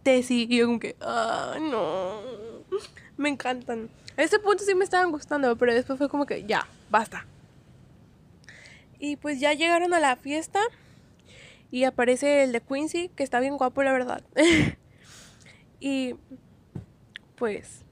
Tessie 0.05 0.45
y 0.47 0.57
yo 0.57 0.67
como 0.67 0.79
que, 0.79 0.95
ah, 1.01 1.57
no, 1.59 2.21
me 3.17 3.27
encantan. 3.27 3.89
A 4.15 4.21
ese 4.21 4.37
punto 4.37 4.63
sí 4.63 4.75
me 4.75 4.83
estaban 4.83 5.11
gustando, 5.11 5.57
pero 5.57 5.73
después 5.73 5.97
fue 5.97 6.09
como 6.09 6.27
que 6.27 6.45
ya, 6.45 6.67
basta. 6.91 7.25
Y 8.99 9.15
pues 9.15 9.39
ya 9.39 9.53
llegaron 9.53 9.95
a 9.95 9.99
la 9.99 10.15
fiesta 10.15 10.61
y 11.71 11.85
aparece 11.85 12.43
el 12.43 12.51
de 12.51 12.61
Quincy, 12.61 13.09
que 13.09 13.23
está 13.23 13.39
bien 13.39 13.57
guapo 13.57 13.81
la 13.81 13.91
verdad. 13.91 14.23
y 15.79 16.13
pues 17.35 17.83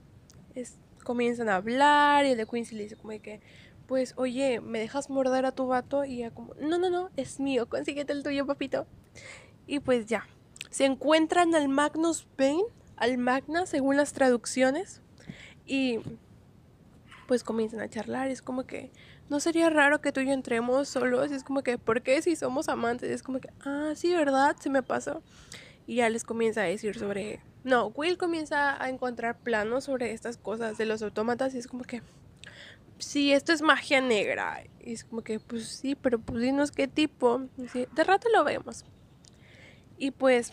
comienzan 1.04 1.50
a 1.50 1.56
hablar 1.56 2.26
y 2.26 2.30
el 2.30 2.38
de 2.38 2.46
Quincy 2.46 2.76
le 2.76 2.84
dice 2.84 2.96
como 2.96 3.12
que 3.22 3.42
pues, 3.88 4.14
oye, 4.18 4.62
¿me 4.62 4.80
dejas 4.80 5.10
morder 5.10 5.46
a 5.46 5.52
tu 5.52 5.68
vato? 5.68 6.06
Y 6.06 6.20
ya 6.20 6.32
como, 6.32 6.54
no, 6.56 6.78
no, 6.78 6.90
no, 6.90 7.10
es 7.18 7.40
mío, 7.40 7.68
consíguete 7.68 8.14
el 8.14 8.24
tuyo, 8.24 8.46
papito. 8.46 8.88
Y 9.68 9.80
pues 9.80 10.06
ya, 10.06 10.26
se 10.70 10.86
encuentran 10.86 11.54
al 11.56 11.70
Magnus 11.70 12.28
Bane, 12.38 12.64
al 12.98 13.18
Magna, 13.18 13.66
según 13.66 13.98
las 13.98 14.14
traducciones, 14.14 15.02
y 15.66 16.00
pues 17.28 17.44
comienzan 17.44 17.80
a 17.80 17.90
charlar, 17.90 18.30
es 18.30 18.42
como 18.42 18.66
que, 18.66 18.92
no 19.30 19.40
sería 19.40 19.70
raro 19.70 20.02
que 20.02 20.12
tú 20.12 20.20
y 20.20 20.28
yo 20.28 20.34
entremos 20.34 20.90
solos, 20.90 21.32
es 21.32 21.44
como 21.44 21.64
que, 21.64 21.78
¿por 21.78 22.02
qué 22.02 22.22
si 22.22 22.36
somos 22.36 22.70
amantes? 22.70 23.10
Es 23.10 23.24
como 23.24 23.40
que, 23.40 23.50
ah, 23.66 23.94
sí, 23.96 24.14
¿verdad? 24.14 24.56
Se 24.60 24.70
me 24.70 24.84
pasó. 24.84 25.24
Y 25.88 25.96
ya 25.96 26.10
les 26.10 26.24
comienza 26.24 26.62
a 26.62 26.66
decir 26.66 26.98
sobre... 26.98 27.42
No, 27.64 27.88
Will 27.88 28.18
comienza 28.18 28.82
a 28.84 28.90
encontrar 28.90 29.40
planos 29.40 29.86
sobre 29.86 30.12
estas 30.12 30.38
cosas 30.38 30.78
de 30.78 30.86
los 30.86 31.02
autómatas 31.02 31.56
y 31.56 31.60
es 31.60 31.68
como 31.68 31.84
que, 31.84 32.02
sí, 32.98 33.32
esto 33.32 33.54
es 33.54 33.62
magia 33.62 34.02
negra. 34.02 34.64
Y 34.82 34.94
es 34.94 35.06
como 35.06 35.22
que, 35.22 35.40
pues 35.40 35.68
sí, 35.68 35.96
pero 35.96 36.20
pues 36.20 36.42
dinos 36.42 36.72
qué 36.72 36.88
tipo. 36.88 37.48
de 37.58 38.04
rato 38.04 38.28
lo 38.30 38.44
vemos. 38.44 38.84
Y 39.98 40.12
pues 40.12 40.52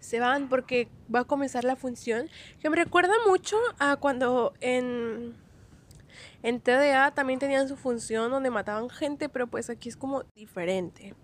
se 0.00 0.20
van 0.20 0.48
porque 0.48 0.88
va 1.14 1.20
a 1.20 1.24
comenzar 1.24 1.64
la 1.64 1.76
función. 1.76 2.28
Que 2.60 2.70
me 2.70 2.76
recuerda 2.76 3.12
mucho 3.26 3.56
a 3.78 3.96
cuando 3.96 4.54
en, 4.60 5.34
en 6.42 6.60
TDA 6.60 7.12
también 7.12 7.38
tenían 7.38 7.68
su 7.68 7.76
función 7.76 8.30
donde 8.30 8.50
mataban 8.50 8.88
gente, 8.88 9.28
pero 9.28 9.46
pues 9.46 9.68
aquí 9.68 9.88
es 9.90 9.96
como 9.96 10.22
diferente. 10.34 11.14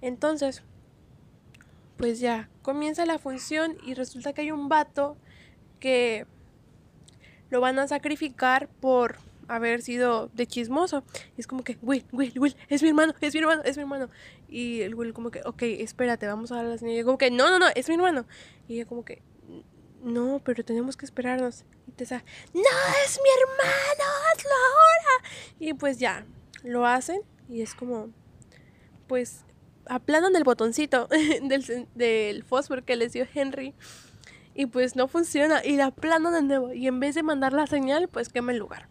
Entonces, 0.00 0.62
pues 1.96 2.20
ya, 2.20 2.48
comienza 2.62 3.06
la 3.06 3.18
función 3.18 3.76
y 3.84 3.94
resulta 3.94 4.32
que 4.32 4.42
hay 4.42 4.50
un 4.50 4.68
vato 4.68 5.16
que 5.80 6.26
lo 7.50 7.60
van 7.60 7.78
a 7.78 7.88
sacrificar 7.88 8.68
por 8.68 9.16
haber 9.48 9.82
sido 9.82 10.28
de 10.34 10.46
chismoso. 10.46 11.04
Y 11.36 11.40
es 11.40 11.46
como 11.46 11.64
que, 11.64 11.78
Will, 11.82 12.04
Will, 12.12 12.32
Will, 12.38 12.56
es 12.68 12.82
mi 12.82 12.88
hermano, 12.88 13.14
es 13.20 13.34
mi 13.34 13.40
hermano, 13.40 13.62
es 13.64 13.76
mi 13.76 13.82
hermano. 13.82 14.10
Y 14.48 14.82
el 14.82 14.94
Will 14.94 15.12
como 15.12 15.30
que, 15.30 15.40
ok, 15.44 15.62
espérate, 15.62 16.26
vamos 16.26 16.52
a 16.52 16.56
dar 16.56 16.64
la 16.64 16.78
señal. 16.78 16.98
Y 16.98 17.04
como 17.04 17.18
que, 17.18 17.30
no, 17.30 17.50
no, 17.50 17.58
no, 17.58 17.66
es 17.74 17.88
mi 17.88 17.94
hermano. 17.94 18.26
Y 18.68 18.74
ella 18.74 18.86
como 18.86 19.04
que, 19.04 19.22
no, 20.02 20.40
pero 20.44 20.64
tenemos 20.64 20.96
que 20.96 21.04
esperarnos. 21.04 21.64
Y 21.86 21.92
Tessa, 21.92 22.24
no, 22.52 22.60
es 23.04 23.20
mi 23.22 23.30
hermano, 23.42 24.04
hazlo 24.32 24.50
ahora. 24.50 25.30
Y 25.58 25.74
pues 25.74 25.98
ya, 25.98 26.26
lo 26.62 26.86
hacen 26.86 27.22
y 27.48 27.62
es 27.62 27.74
como, 27.74 28.10
pues, 29.06 29.44
aplanan 29.88 30.36
el 30.36 30.44
botoncito 30.44 31.08
del, 31.42 31.86
del 31.94 32.44
fósforo 32.44 32.84
que 32.84 32.96
les 32.96 33.12
dio 33.12 33.26
Henry. 33.32 33.74
Y 34.54 34.66
pues 34.66 34.96
no 34.96 35.06
funciona 35.06 35.62
y 35.64 35.76
la 35.76 35.86
aplanan 35.86 36.32
de 36.32 36.42
nuevo. 36.42 36.72
Y 36.72 36.86
en 36.86 36.98
vez 36.98 37.14
de 37.14 37.22
mandar 37.22 37.52
la 37.52 37.66
señal, 37.66 38.08
pues 38.08 38.30
quema 38.30 38.52
el 38.52 38.58
lugar. 38.58 38.88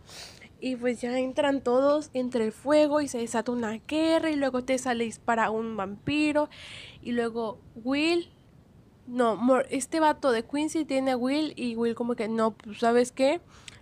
Y 0.60 0.76
pues 0.76 1.02
ya 1.02 1.18
entran 1.18 1.62
todos 1.62 2.10
entre 2.14 2.46
el 2.46 2.52
fuego 2.52 3.02
y 3.02 3.08
se 3.08 3.18
desata 3.18 3.52
una 3.52 3.80
guerra 3.88 4.30
y 4.30 4.36
luego 4.36 4.64
Tessa 4.64 4.94
le 4.94 5.04
dispara 5.04 5.50
un 5.50 5.76
vampiro 5.76 6.50
y 7.02 7.12
luego 7.12 7.60
Will, 7.76 8.30
no, 9.06 9.38
este 9.70 10.00
vato 10.00 10.32
de 10.32 10.44
Quincy 10.44 10.86
tiene 10.86 11.12
a 11.12 11.18
Will 11.18 11.54
y 11.56 11.76
Will 11.76 11.94
como 11.94 12.16
que 12.16 12.28
no, 12.28 12.52
pues 12.52 12.80
sabes 12.80 13.12
qué, 13.12 13.42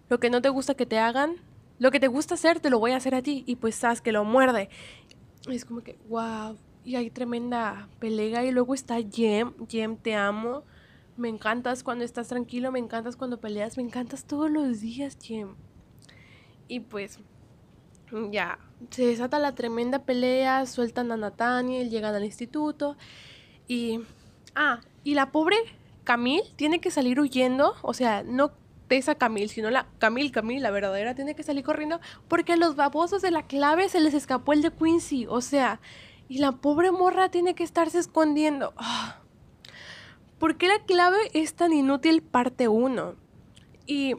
lo 0.09 0.19
que 0.19 0.29
no 0.29 0.41
te 0.41 0.49
gusta 0.49 0.73
que 0.73 0.85
te 0.85 0.99
hagan, 0.99 1.35
lo 1.79 1.91
que 1.91 1.99
te 1.99 2.07
gusta 2.07 2.33
hacer 2.33 2.59
te 2.59 2.69
lo 2.69 2.79
voy 2.79 2.91
a 2.91 2.97
hacer 2.97 3.15
a 3.15 3.21
ti 3.21 3.43
y 3.45 3.55
pues 3.55 3.75
sabes 3.75 4.01
que 4.01 4.11
lo 4.11 4.25
muerde. 4.25 4.69
Es 5.49 5.65
como 5.65 5.81
que, 5.81 5.97
wow, 6.09 6.57
y 6.85 6.95
hay 6.95 7.09
tremenda 7.09 7.87
pelea 7.99 8.43
y 8.45 8.51
luego 8.51 8.73
está 8.73 8.97
Jem, 9.01 9.53
Jem 9.67 9.97
te 9.97 10.15
amo. 10.15 10.63
Me 11.15 11.29
encantas 11.29 11.83
cuando 11.83 12.03
estás 12.03 12.27
tranquilo, 12.27 12.71
me 12.71 12.79
encantas 12.79 13.15
cuando 13.15 13.39
peleas, 13.39 13.77
me 13.77 13.83
encantas 13.83 14.25
todos 14.25 14.49
los 14.49 14.81
días, 14.81 15.17
Jem. 15.21 15.55
Y 16.67 16.79
pues 16.81 17.19
ya, 18.31 18.59
se 18.89 19.05
desata 19.05 19.39
la 19.39 19.55
tremenda 19.55 19.99
pelea, 19.99 20.65
sueltan 20.65 21.11
a 21.11 21.17
Nathaniel, 21.17 21.89
llegan 21.89 22.15
al 22.15 22.25
instituto 22.25 22.97
y... 23.67 24.01
Ah, 24.55 24.81
y 25.03 25.15
la 25.15 25.31
pobre 25.31 25.57
Camille 26.03 26.53
tiene 26.55 26.79
que 26.79 26.91
salir 26.91 27.19
huyendo, 27.19 27.73
o 27.81 27.93
sea, 27.93 28.23
no 28.23 28.51
Tessa 28.87 29.15
Camille, 29.15 29.47
sino 29.47 29.71
la 29.71 29.87
Camille 29.97 30.31
Camille, 30.31 30.61
la 30.61 30.69
verdadera, 30.69 31.15
tiene 31.15 31.35
que 31.35 31.43
salir 31.43 31.63
corriendo 31.63 31.99
porque 32.27 32.53
a 32.53 32.57
los 32.57 32.75
babosos 32.75 33.21
de 33.21 33.31
la 33.31 33.47
clave 33.47 33.89
se 33.89 33.99
les 33.99 34.13
escapó 34.13 34.53
el 34.53 34.61
de 34.61 34.71
Quincy, 34.71 35.25
o 35.27 35.41
sea, 35.41 35.79
y 36.27 36.39
la 36.39 36.53
pobre 36.53 36.91
morra 36.91 37.29
tiene 37.29 37.55
que 37.55 37.63
estarse 37.63 37.99
escondiendo. 37.99 38.73
Ah. 38.77 39.19
¿Por 40.39 40.57
qué 40.57 40.67
la 40.67 40.79
clave 40.85 41.17
es 41.33 41.53
tan 41.53 41.71
inútil 41.71 42.21
parte 42.21 42.67
1? 42.67 43.15
Y 43.85 44.15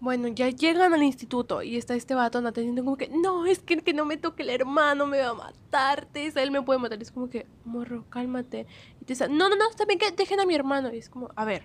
bueno, 0.00 0.28
ya 0.28 0.48
llegan 0.48 0.94
al 0.94 1.02
instituto 1.02 1.62
y 1.62 1.76
está 1.76 1.94
este 1.94 2.14
vato 2.14 2.38
atendiendo 2.38 2.84
como 2.84 2.96
que, 2.96 3.08
no, 3.08 3.46
es 3.46 3.58
que, 3.58 3.78
que 3.78 3.92
no 3.92 4.04
me 4.04 4.16
toque 4.16 4.44
el 4.44 4.50
hermano, 4.50 5.06
me 5.06 5.18
va 5.18 5.30
a 5.30 5.34
matar, 5.34 6.06
Tessa, 6.06 6.42
él 6.42 6.52
me 6.52 6.62
puede 6.62 6.78
matar. 6.78 7.02
es 7.02 7.10
como 7.10 7.28
que, 7.28 7.46
morro, 7.64 8.04
cálmate. 8.08 8.66
Y 9.00 9.04
Tessa, 9.04 9.28
no, 9.28 9.48
no, 9.48 9.56
no, 9.56 9.68
está 9.68 9.84
bien 9.84 9.98
que 9.98 10.10
dejen 10.12 10.40
a 10.40 10.46
mi 10.46 10.54
hermano. 10.54 10.94
Y 10.94 10.98
es 10.98 11.08
como, 11.08 11.30
a 11.34 11.44
ver, 11.44 11.64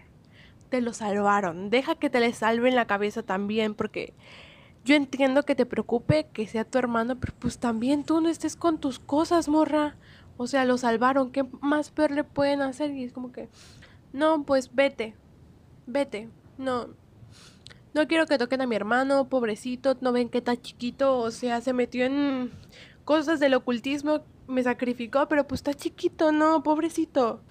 te 0.70 0.82
lo 0.82 0.94
salvaron, 0.94 1.70
deja 1.70 1.96
que 1.96 2.10
te 2.10 2.20
le 2.20 2.34
salven 2.34 2.76
la 2.76 2.88
cabeza 2.88 3.22
también, 3.22 3.76
porque 3.76 4.14
yo 4.84 4.96
entiendo 4.96 5.44
que 5.44 5.56
te 5.56 5.66
preocupe 5.66 6.28
que 6.34 6.48
sea 6.48 6.66
tu 6.66 6.78
hermano, 6.78 7.20
pero 7.20 7.34
pues 7.40 7.58
también 7.58 8.04
tú 8.04 8.20
no 8.22 8.30
estés 8.30 8.56
con 8.56 8.80
tus 8.80 9.00
cosas, 9.00 9.48
morra. 9.48 9.96
O 10.36 10.48
sea, 10.48 10.66
lo 10.66 10.78
salvaron, 10.78 11.32
¿qué 11.32 11.46
más 11.62 11.92
peor 11.92 12.12
le 12.12 12.24
pueden 12.24 12.62
hacer? 12.62 12.92
Y 12.92 13.04
es 13.04 13.14
como 13.14 13.32
que, 13.32 13.50
no, 14.12 14.44
pues 14.44 14.74
vete, 14.74 15.16
vete, 15.86 16.30
no, 16.58 16.88
no 17.94 18.08
quiero 18.08 18.26
que 18.26 18.38
toquen 18.38 18.62
a 18.62 18.68
mi 18.68 18.76
hermano, 18.76 19.30
pobrecito, 19.30 19.96
no 20.02 20.12
ven 20.12 20.30
que 20.30 20.40
está 20.40 20.60
chiquito, 20.60 21.20
o 21.20 21.32
sea, 21.32 21.62
se 21.62 21.74
metió 21.74 22.06
en 22.06 22.52
cosas 23.06 23.40
del 23.40 23.54
ocultismo, 23.54 24.26
me 24.48 24.64
sacrificó, 24.64 25.28
pero 25.28 25.48
pues 25.48 25.60
está 25.60 25.74
chiquito, 25.74 26.32
no, 26.32 26.64
pobrecito. 26.64 27.42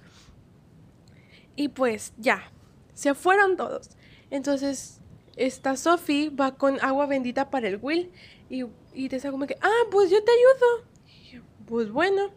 Y 1.55 1.69
pues 1.69 2.13
ya, 2.19 2.51
se 2.95 3.15
fueron 3.15 3.57
todos. 3.57 3.91
Entonces, 4.31 5.02
esta 5.37 5.77
Sophie 5.77 6.31
va 6.31 6.57
con 6.57 6.79
agua 6.83 7.07
bendita 7.07 7.51
para 7.51 7.69
el 7.69 7.79
Will 7.81 8.11
y, 8.51 8.65
y 8.95 9.09
te 9.09 9.21
como 9.31 9.47
que, 9.47 9.57
ah, 9.61 9.87
pues 9.91 10.11
yo 10.11 10.19
te 10.23 10.31
ayudo. 10.31 11.43
pues 11.67 11.91
bueno, 11.91 12.31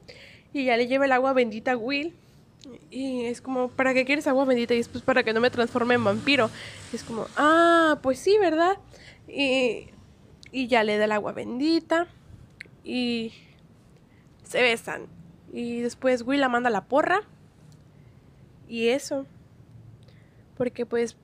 y 0.54 0.66
ya 0.66 0.78
le 0.78 0.88
lleva 0.88 1.06
el 1.06 1.12
agua 1.12 1.34
bendita 1.34 1.72
a 1.74 1.78
Will 1.78 2.16
y 2.90 3.26
es 3.26 3.42
como, 3.42 3.70
¿para 3.70 3.94
qué 3.94 4.06
quieres 4.06 4.28
agua 4.28 4.46
bendita? 4.46 4.74
Y 4.74 4.80
es 4.80 4.88
pues 4.88 5.04
para 5.04 5.24
que 5.24 5.34
no 5.34 5.42
me 5.42 5.50
transforme 5.50 5.96
en 5.96 6.04
vampiro. 6.04 6.50
es 6.94 7.04
como, 7.04 7.28
ah, 7.38 8.00
pues 8.02 8.20
sí, 8.20 8.38
¿verdad? 8.40 8.78
Y, 9.28 9.90
y 10.52 10.68
ya 10.68 10.84
le 10.84 10.98
da 10.98 11.06
el 11.06 11.12
agua 11.12 11.34
bendita. 11.34 12.08
Y 12.84 13.34
se 14.44 14.62
besan. 14.62 15.08
Y 15.54 15.82
después 15.82 16.24
Will 16.24 16.42
la 16.42 16.50
manda 16.50 16.70
a 16.70 16.72
la 16.72 16.86
porra. 16.86 17.22
Y 18.68 18.88
eso. 18.88 19.26
Porque 20.58 20.86
pues 20.86 21.18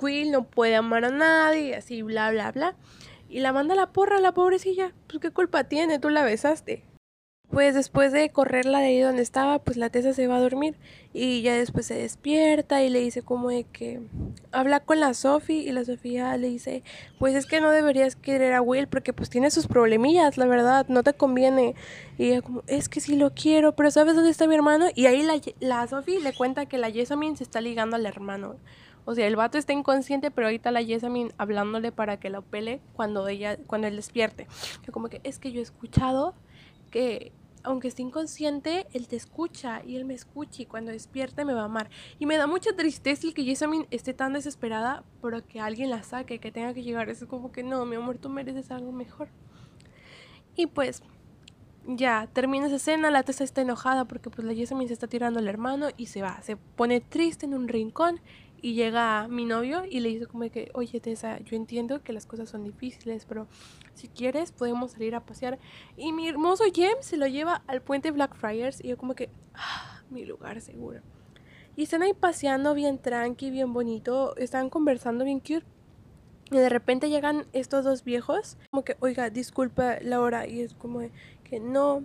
Will 0.00 0.30
no 0.30 0.44
puede 0.44 0.76
amar 0.76 1.04
a 1.04 1.10
nadie. 1.10 1.76
Así, 1.76 2.02
bla, 2.02 2.30
bla, 2.30 2.52
bla. 2.52 2.74
Y 3.28 3.40
la 3.40 3.52
manda 3.52 3.74
a 3.74 3.76
la 3.76 3.92
porra, 3.92 4.20
la 4.20 4.32
pobrecilla. 4.32 4.92
Pues 5.08 5.20
qué 5.20 5.30
culpa 5.30 5.64
tiene, 5.64 5.98
tú 5.98 6.10
la 6.10 6.22
besaste. 6.22 6.84
Pues 7.50 7.74
después 7.74 8.10
de 8.10 8.28
correrla 8.30 8.80
de 8.80 8.86
ahí 8.86 9.00
donde 9.00 9.22
estaba, 9.22 9.60
pues 9.60 9.76
la 9.76 9.88
Tessa 9.88 10.12
se 10.12 10.26
va 10.26 10.36
a 10.36 10.40
dormir 10.40 10.74
y 11.12 11.42
ya 11.42 11.54
después 11.54 11.86
se 11.86 11.94
despierta 11.94 12.82
y 12.82 12.90
le 12.90 12.98
dice 12.98 13.22
como 13.22 13.50
de 13.50 13.62
que 13.62 14.00
habla 14.50 14.80
con 14.80 14.98
la 14.98 15.14
Sophie 15.14 15.62
y 15.62 15.70
la 15.70 15.84
Sofía 15.84 16.36
le 16.38 16.48
dice, 16.48 16.82
pues 17.20 17.36
es 17.36 17.46
que 17.46 17.60
no 17.60 17.70
deberías 17.70 18.16
querer 18.16 18.52
a 18.52 18.62
Will 18.62 18.88
porque 18.88 19.12
pues 19.12 19.30
tiene 19.30 19.52
sus 19.52 19.68
problemillas, 19.68 20.36
la 20.38 20.46
verdad, 20.46 20.86
no 20.88 21.04
te 21.04 21.14
conviene. 21.14 21.76
Y 22.18 22.30
ella 22.30 22.42
como, 22.42 22.64
es 22.66 22.88
que 22.88 23.00
sí 23.00 23.14
lo 23.14 23.32
quiero, 23.32 23.76
pero 23.76 23.92
¿sabes 23.92 24.16
dónde 24.16 24.30
está 24.30 24.48
mi 24.48 24.56
hermano? 24.56 24.86
Y 24.96 25.06
ahí 25.06 25.22
la, 25.22 25.40
la 25.60 25.86
Sophie 25.86 26.20
le 26.20 26.34
cuenta 26.34 26.66
que 26.66 26.78
la 26.78 26.90
Jessamine 26.90 27.36
se 27.36 27.44
está 27.44 27.60
ligando 27.60 27.94
al 27.94 28.06
hermano. 28.06 28.56
O 29.06 29.14
sea, 29.14 29.26
el 29.26 29.36
vato 29.36 29.56
está 29.56 29.72
inconsciente, 29.72 30.30
pero 30.30 30.48
ahorita 30.48 30.70
la 30.72 30.84
Jessamine 30.84 31.30
hablándole 31.38 31.92
para 31.92 32.18
que 32.18 32.28
la 32.28 32.42
pele 32.42 32.80
cuando 32.92 33.26
ella, 33.28 33.56
cuando 33.66 33.86
él 33.86 33.96
despierte. 33.96 34.48
Que 34.82 34.92
como 34.92 35.08
que 35.08 35.20
es 35.22 35.38
que 35.38 35.52
yo 35.52 35.60
he 35.60 35.62
escuchado 35.62 36.34
que 36.90 37.32
aunque 37.62 37.88
esté 37.88 38.02
inconsciente, 38.02 38.86
él 38.92 39.08
te 39.08 39.16
escucha 39.16 39.82
y 39.84 39.96
él 39.96 40.04
me 40.04 40.14
escucha 40.14 40.62
y 40.62 40.66
cuando 40.66 40.92
despierte 40.92 41.44
me 41.44 41.54
va 41.54 41.62
a 41.62 41.64
amar. 41.64 41.88
Y 42.18 42.26
me 42.26 42.36
da 42.36 42.46
mucha 42.46 42.74
tristeza 42.76 43.26
el 43.26 43.34
que 43.34 43.44
Jessamine 43.44 43.86
esté 43.90 44.12
tan 44.12 44.32
desesperada 44.32 45.04
pero 45.22 45.44
que 45.46 45.60
alguien 45.60 45.90
la 45.90 46.02
saque, 46.02 46.38
que 46.38 46.52
tenga 46.52 46.74
que 46.74 46.82
llegar. 46.82 47.08
Es 47.08 47.24
como 47.26 47.52
que 47.52 47.62
no, 47.62 47.84
mi 47.84 47.96
amor, 47.96 48.18
tú 48.18 48.28
mereces 48.28 48.70
algo 48.70 48.92
mejor. 48.92 49.28
Y 50.56 50.66
pues 50.66 51.02
ya 51.86 52.28
termina 52.32 52.66
esa 52.66 52.76
escena, 52.76 53.10
la 53.10 53.22
Tessa 53.22 53.44
está 53.44 53.60
enojada 53.60 54.04
porque 54.06 54.30
pues 54.30 54.46
la 54.46 54.54
Jessamine 54.54 54.88
se 54.88 54.94
está 54.94 55.06
tirando 55.06 55.38
al 55.38 55.48
hermano 55.48 55.88
y 55.96 56.06
se 56.06 56.22
va, 56.22 56.40
se 56.42 56.56
pone 56.56 57.00
triste 57.00 57.46
en 57.46 57.54
un 57.54 57.68
rincón 57.68 58.20
y 58.66 58.74
llega 58.74 59.28
mi 59.28 59.44
novio 59.44 59.84
y 59.88 60.00
le 60.00 60.08
dice 60.08 60.26
como 60.26 60.50
que, 60.50 60.72
oye 60.74 60.98
Tessa, 60.98 61.38
yo 61.38 61.54
entiendo 61.54 62.02
que 62.02 62.12
las 62.12 62.26
cosas 62.26 62.50
son 62.50 62.64
difíciles, 62.64 63.24
pero 63.24 63.46
si 63.94 64.08
quieres 64.08 64.50
podemos 64.50 64.90
salir 64.90 65.14
a 65.14 65.24
pasear. 65.24 65.60
Y 65.96 66.12
mi 66.12 66.26
hermoso 66.26 66.64
Jem 66.74 66.96
se 66.98 67.16
lo 67.16 67.28
lleva 67.28 67.62
al 67.68 67.80
puente 67.80 68.10
Blackfriars 68.10 68.82
y 68.82 68.88
yo 68.88 68.98
como 68.98 69.14
que, 69.14 69.30
ah, 69.54 70.02
mi 70.10 70.24
lugar 70.24 70.60
seguro. 70.60 70.98
Y 71.76 71.84
están 71.84 72.02
ahí 72.02 72.12
paseando 72.12 72.74
bien 72.74 72.98
tranqui, 72.98 73.52
bien 73.52 73.72
bonito, 73.72 74.36
están 74.36 74.68
conversando 74.68 75.24
bien 75.24 75.38
cute. 75.38 75.64
Y 76.50 76.56
de 76.56 76.68
repente 76.68 77.08
llegan 77.08 77.46
estos 77.52 77.84
dos 77.84 78.02
viejos, 78.02 78.58
como 78.72 78.82
que, 78.82 78.96
oiga, 78.98 79.30
disculpa 79.30 79.98
Laura, 80.02 80.48
y 80.48 80.62
es 80.62 80.74
como 80.74 81.02
que 81.44 81.60
no, 81.60 82.02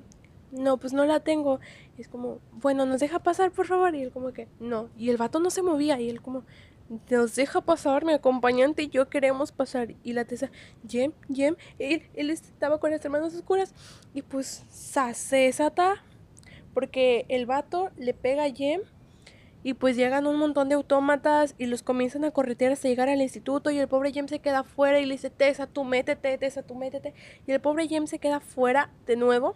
no, 0.52 0.78
pues 0.78 0.94
no 0.94 1.06
la 1.06 1.20
tengo. 1.20 1.60
Es 1.98 2.08
como, 2.08 2.40
bueno, 2.52 2.86
nos 2.86 3.00
deja 3.00 3.20
pasar, 3.20 3.52
por 3.52 3.68
favor. 3.68 3.96
Y 3.96 4.02
él 4.04 4.12
como 4.12 4.34
que, 4.34 4.48
no. 4.60 4.90
Y 4.98 5.10
el 5.10 5.18
vato 5.18 5.40
no 5.40 5.50
se 5.50 5.62
movía. 5.62 6.00
Y 6.00 6.10
él 6.10 6.22
como, 6.22 6.44
nos 7.10 7.36
deja 7.36 7.62
pasar, 7.62 8.06
mi 8.06 8.14
acompañante 8.14 8.84
y 8.84 8.90
yo 8.90 9.10
queremos 9.10 9.52
pasar. 9.52 9.96
Y 10.04 10.14
la 10.14 10.26
tesa, 10.26 10.52
Jem, 10.88 11.14
Jem, 11.34 11.56
él, 11.80 12.04
él 12.14 12.30
estaba 12.30 12.80
con 12.80 12.92
las 12.92 13.04
hermanas 13.04 13.34
oscuras. 13.34 13.74
Y 14.14 14.22
pues, 14.22 14.66
se 14.70 15.36
desata. 15.36 16.04
Porque 16.74 17.26
el 17.28 17.46
vato 17.46 17.90
le 17.98 18.14
pega 18.14 18.46
a 18.46 18.50
Jem. 18.50 18.82
Y 19.64 19.76
pues 19.76 19.96
llegan 19.96 20.26
un 20.26 20.38
montón 20.38 20.70
de 20.70 20.76
autómatas 20.76 21.54
y 21.60 21.68
los 21.68 21.84
comienzan 21.84 22.26
a 22.26 22.32
corretear 22.32 22.72
hasta 22.72 22.88
llegar 22.88 23.10
al 23.10 23.22
instituto. 23.22 23.70
Y 23.70 23.78
el 23.78 23.88
pobre 23.88 24.12
Jem 24.12 24.28
se 24.28 24.40
queda 24.40 24.60
afuera 24.60 25.00
y 25.00 25.06
le 25.06 25.14
dice, 25.14 25.30
Tessa, 25.30 25.68
tú 25.68 25.84
métete, 25.84 26.36
Tessa, 26.40 26.64
tú 26.64 26.74
métete. 26.74 27.14
Y 27.46 27.52
el 27.52 27.62
pobre 27.62 27.88
Jem 27.88 28.08
se 28.08 28.18
queda 28.18 28.40
fuera 28.40 28.90
de 29.06 29.18
nuevo. 29.18 29.56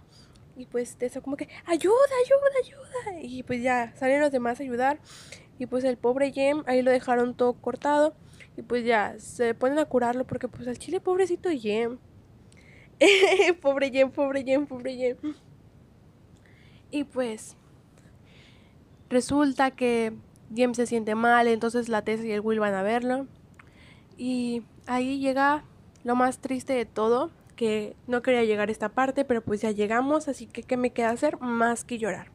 Y 0.58 0.66
pues 0.66 0.96
eso 1.00 1.22
como 1.22 1.36
que, 1.36 1.50
ayuda, 1.66 1.94
ayuda, 2.24 2.60
ayuda. 2.64 3.22
Y 3.22 3.44
pues 3.44 3.62
ya 3.62 3.94
salen 3.96 4.22
los 4.22 4.32
demás 4.32 4.60
a 4.60 4.64
ayudar. 4.64 5.00
Y 5.60 5.66
pues 5.66 5.84
el 5.84 5.98
pobre 5.98 6.32
Jem, 6.32 6.64
ahí 6.66 6.82
lo 6.82 6.92
dejaron 6.92 7.36
todo 7.36 7.54
cortado. 7.54 8.16
Y 8.58 8.62
pues 8.62 8.86
ya, 8.86 9.16
se 9.20 9.54
ponen 9.54 9.80
a 9.80 9.86
curarlo 9.86 10.26
porque 10.26 10.48
pues 10.48 10.68
al 10.68 10.78
chile 10.78 11.00
pobrecito 11.00 11.50
Jem. 11.50 11.98
pobre 13.62 13.92
Jem, 13.92 14.12
pobre 14.12 14.44
Jem, 14.44 14.66
pobre 14.66 14.96
Jem. 14.96 15.18
Y 16.92 17.04
pues 17.04 17.58
resulta 19.10 19.72
que 19.72 20.14
Jem 20.54 20.74
se 20.74 20.86
siente 20.86 21.16
mal, 21.16 21.48
entonces 21.48 21.90
la 21.90 22.04
Tessa 22.04 22.26
y 22.26 22.32
el 22.32 22.42
Will 22.42 22.60
van 22.60 22.74
a 22.74 22.84
verlo. 22.84 23.28
Y 24.18 24.64
ahí 24.88 25.20
llega 25.20 25.66
lo 26.04 26.16
más 26.16 26.40
triste 26.40 26.74
de 26.74 26.86
todo, 26.86 27.32
que 27.56 27.96
no 28.08 28.22
quería 28.22 28.44
llegar 28.44 28.70
a 28.70 28.72
esta 28.72 28.90
parte, 28.90 29.26
pero 29.26 29.44
pues 29.44 29.62
ya 29.62 29.72
llegamos, 29.72 30.28
así 30.28 30.46
que 30.48 30.64
¿qué 30.64 30.78
me 30.78 30.92
queda 30.92 31.10
hacer? 31.10 31.40
Más 31.40 31.84
que 31.84 31.98
llorar. 31.98 32.32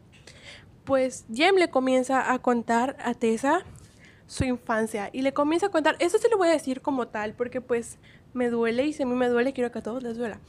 Pues 0.84 1.26
Jem 1.32 1.56
le 1.56 1.70
comienza 1.70 2.32
a 2.32 2.38
contar 2.40 2.96
a 3.04 3.14
Tessa 3.14 3.64
su 4.26 4.44
infancia 4.44 5.10
y 5.12 5.22
le 5.22 5.32
comienza 5.32 5.66
a 5.66 5.70
contar, 5.70 5.96
eso 5.98 6.18
se 6.18 6.28
lo 6.28 6.38
voy 6.38 6.48
a 6.48 6.52
decir 6.52 6.80
como 6.80 7.08
tal, 7.08 7.34
porque 7.34 7.60
pues 7.60 7.98
me 8.32 8.48
duele 8.48 8.86
y 8.86 8.92
si 8.92 9.02
a 9.02 9.06
mí 9.06 9.14
me 9.14 9.28
duele 9.28 9.52
quiero 9.52 9.72
que 9.72 9.80
a 9.80 9.82
todos 9.82 10.02
les 10.02 10.16
duela. 10.16 10.40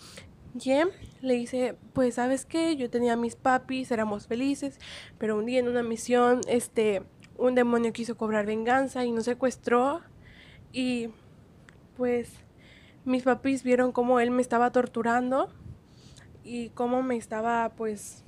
Jem 0.57 0.89
le 1.21 1.33
dice, 1.35 1.75
pues 1.93 2.15
sabes 2.15 2.45
qué, 2.45 2.75
yo 2.75 2.89
tenía 2.89 3.15
mis 3.15 3.35
papis, 3.35 3.91
éramos 3.91 4.27
felices, 4.27 4.79
pero 5.17 5.37
un 5.37 5.45
día 5.45 5.59
en 5.59 5.67
una 5.67 5.83
misión, 5.83 6.41
este, 6.47 7.03
un 7.37 7.55
demonio 7.55 7.93
quiso 7.93 8.17
cobrar 8.17 8.45
venganza 8.45 9.03
y 9.05 9.11
nos 9.11 9.25
secuestró 9.25 10.01
y 10.71 11.09
pues 11.97 12.31
mis 13.05 13.23
papis 13.23 13.63
vieron 13.63 13.91
cómo 13.91 14.19
él 14.19 14.31
me 14.31 14.41
estaba 14.41 14.71
torturando 14.71 15.49
y 16.43 16.69
cómo 16.69 17.03
me 17.03 17.17
estaba 17.17 17.69
pues 17.69 18.23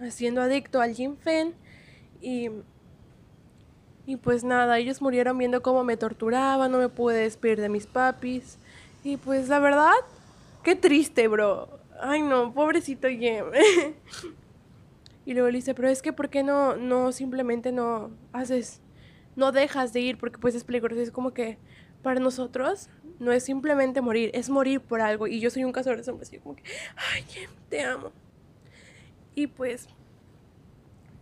haciendo 0.00 0.40
adicto 0.40 0.80
al 0.80 0.94
Fen 0.94 1.54
y 2.20 2.50
y 4.08 4.16
pues 4.16 4.44
nada, 4.44 4.78
ellos 4.78 5.02
murieron 5.02 5.36
viendo 5.36 5.62
cómo 5.62 5.82
me 5.82 5.96
torturaba, 5.96 6.68
no 6.68 6.78
me 6.78 6.88
pude 6.88 7.18
despedir 7.18 7.60
de 7.60 7.68
mis 7.68 7.88
papis 7.88 8.56
y 9.02 9.16
pues 9.16 9.48
la 9.48 9.58
verdad 9.58 9.94
qué 10.66 10.74
triste, 10.74 11.28
bro. 11.28 11.68
Ay, 12.00 12.22
no, 12.22 12.52
pobrecito 12.52 13.06
Jem. 13.08 13.46
y 15.24 15.32
luego 15.32 15.48
le 15.48 15.58
dice, 15.58 15.74
pero 15.74 15.88
es 15.88 16.02
que, 16.02 16.12
¿por 16.12 16.28
qué 16.28 16.42
no, 16.42 16.74
no 16.74 17.12
simplemente 17.12 17.70
no 17.70 18.10
haces, 18.32 18.80
no 19.36 19.52
dejas 19.52 19.92
de 19.92 20.00
ir? 20.00 20.18
Porque 20.18 20.38
pues 20.38 20.56
es 20.56 20.64
peligroso. 20.64 21.00
Es 21.00 21.12
como 21.12 21.32
que 21.32 21.56
para 22.02 22.18
nosotros 22.18 22.90
no 23.18 23.32
es 23.32 23.44
simplemente 23.44 24.00
morir, 24.00 24.30
es 24.34 24.50
morir 24.50 24.80
por 24.80 25.00
algo. 25.00 25.26
Y 25.26 25.40
yo 25.40 25.50
soy 25.50 25.64
un 25.64 25.72
cazador 25.72 25.98
de 25.98 26.04
sombras. 26.04 26.30
Yo 26.30 26.40
como 26.40 26.56
que, 26.56 26.62
ay, 27.14 27.24
te 27.68 27.82
amo. 27.82 28.12
Y 29.34 29.48
pues, 29.48 29.88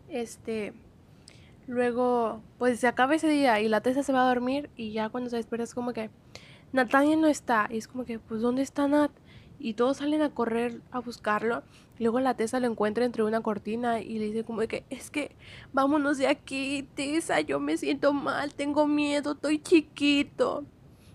este, 0.08 0.72
luego, 1.66 2.40
pues 2.58 2.80
se 2.80 2.86
acaba 2.86 3.14
ese 3.14 3.28
día 3.28 3.60
y 3.60 3.68
la 3.68 3.80
Tessa 3.80 4.02
se 4.02 4.12
va 4.12 4.22
a 4.22 4.28
dormir 4.28 4.70
y 4.76 4.92
ya 4.92 5.08
cuando 5.08 5.30
se 5.30 5.36
despierta 5.36 5.64
es 5.64 5.74
como 5.74 5.92
que 5.92 6.10
Natalia 6.72 7.16
no 7.16 7.26
está. 7.26 7.68
Y 7.70 7.78
es 7.78 7.88
como 7.88 8.04
que, 8.04 8.18
pues, 8.18 8.40
¿dónde 8.40 8.62
está 8.62 8.88
Nat? 8.88 9.10
Y 9.58 9.74
todos 9.74 9.98
salen 9.98 10.22
a 10.22 10.30
correr 10.30 10.80
a 10.90 10.98
buscarlo. 11.00 11.62
luego 11.98 12.20
la 12.20 12.34
Tessa 12.34 12.60
lo 12.60 12.66
encuentra 12.66 13.04
entre 13.04 13.22
una 13.22 13.40
cortina 13.40 14.00
y 14.00 14.18
le 14.18 14.26
dice 14.26 14.44
como 14.44 14.60
que, 14.62 14.84
es 14.90 15.10
que 15.10 15.34
vámonos 15.72 16.18
de 16.18 16.26
aquí, 16.26 16.88
Tessa, 16.94 17.40
yo 17.40 17.60
me 17.60 17.76
siento 17.76 18.12
mal, 18.12 18.54
tengo 18.54 18.86
miedo, 18.86 19.32
estoy 19.32 19.60
chiquito. 19.60 20.64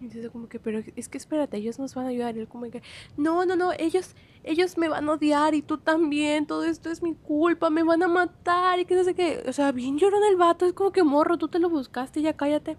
Y 0.02 0.08
dice 0.08 0.30
como 0.30 0.48
que, 0.48 0.60
pero 0.60 0.82
es 0.96 1.10
que 1.10 1.18
espérate, 1.18 1.58
ellos 1.58 1.78
nos 1.78 1.94
van 1.94 2.06
a 2.06 2.10
ayudar. 2.10 2.36
Y 2.38 2.40
él 2.40 2.48
como 2.48 2.70
que, 2.70 2.82
no, 3.18 3.46
no, 3.46 3.56
no, 3.56 3.72
ellos, 3.78 4.16
ellos 4.44 4.78
me 4.78 4.88
van 4.88 5.10
a 5.10 5.14
odiar 5.14 5.54
y 5.56 5.62
tú 5.62 5.78
también, 5.78 6.46
todo 6.46 6.64
esto 6.64 6.90
es 6.90 7.02
mi 7.02 7.16
culpa, 7.16 7.70
me 7.70 7.84
van 7.84 8.04
a 8.04 8.08
matar 8.08 8.80
y 8.80 8.86
que 8.86 8.96
no 8.96 9.04
sé 9.04 9.14
qué. 9.14 9.44
O 9.48 9.54
sea, 9.54 9.72
bien 9.72 9.98
lloró 9.98 10.18
el 10.30 10.38
vato, 10.38 10.66
es 10.66 10.74
como 10.74 10.92
que 10.92 11.04
morro, 11.04 11.38
tú 11.38 11.48
te 11.48 11.60
lo 11.60 11.70
buscaste, 11.70 12.22
ya 12.22 12.34
cállate. 12.34 12.78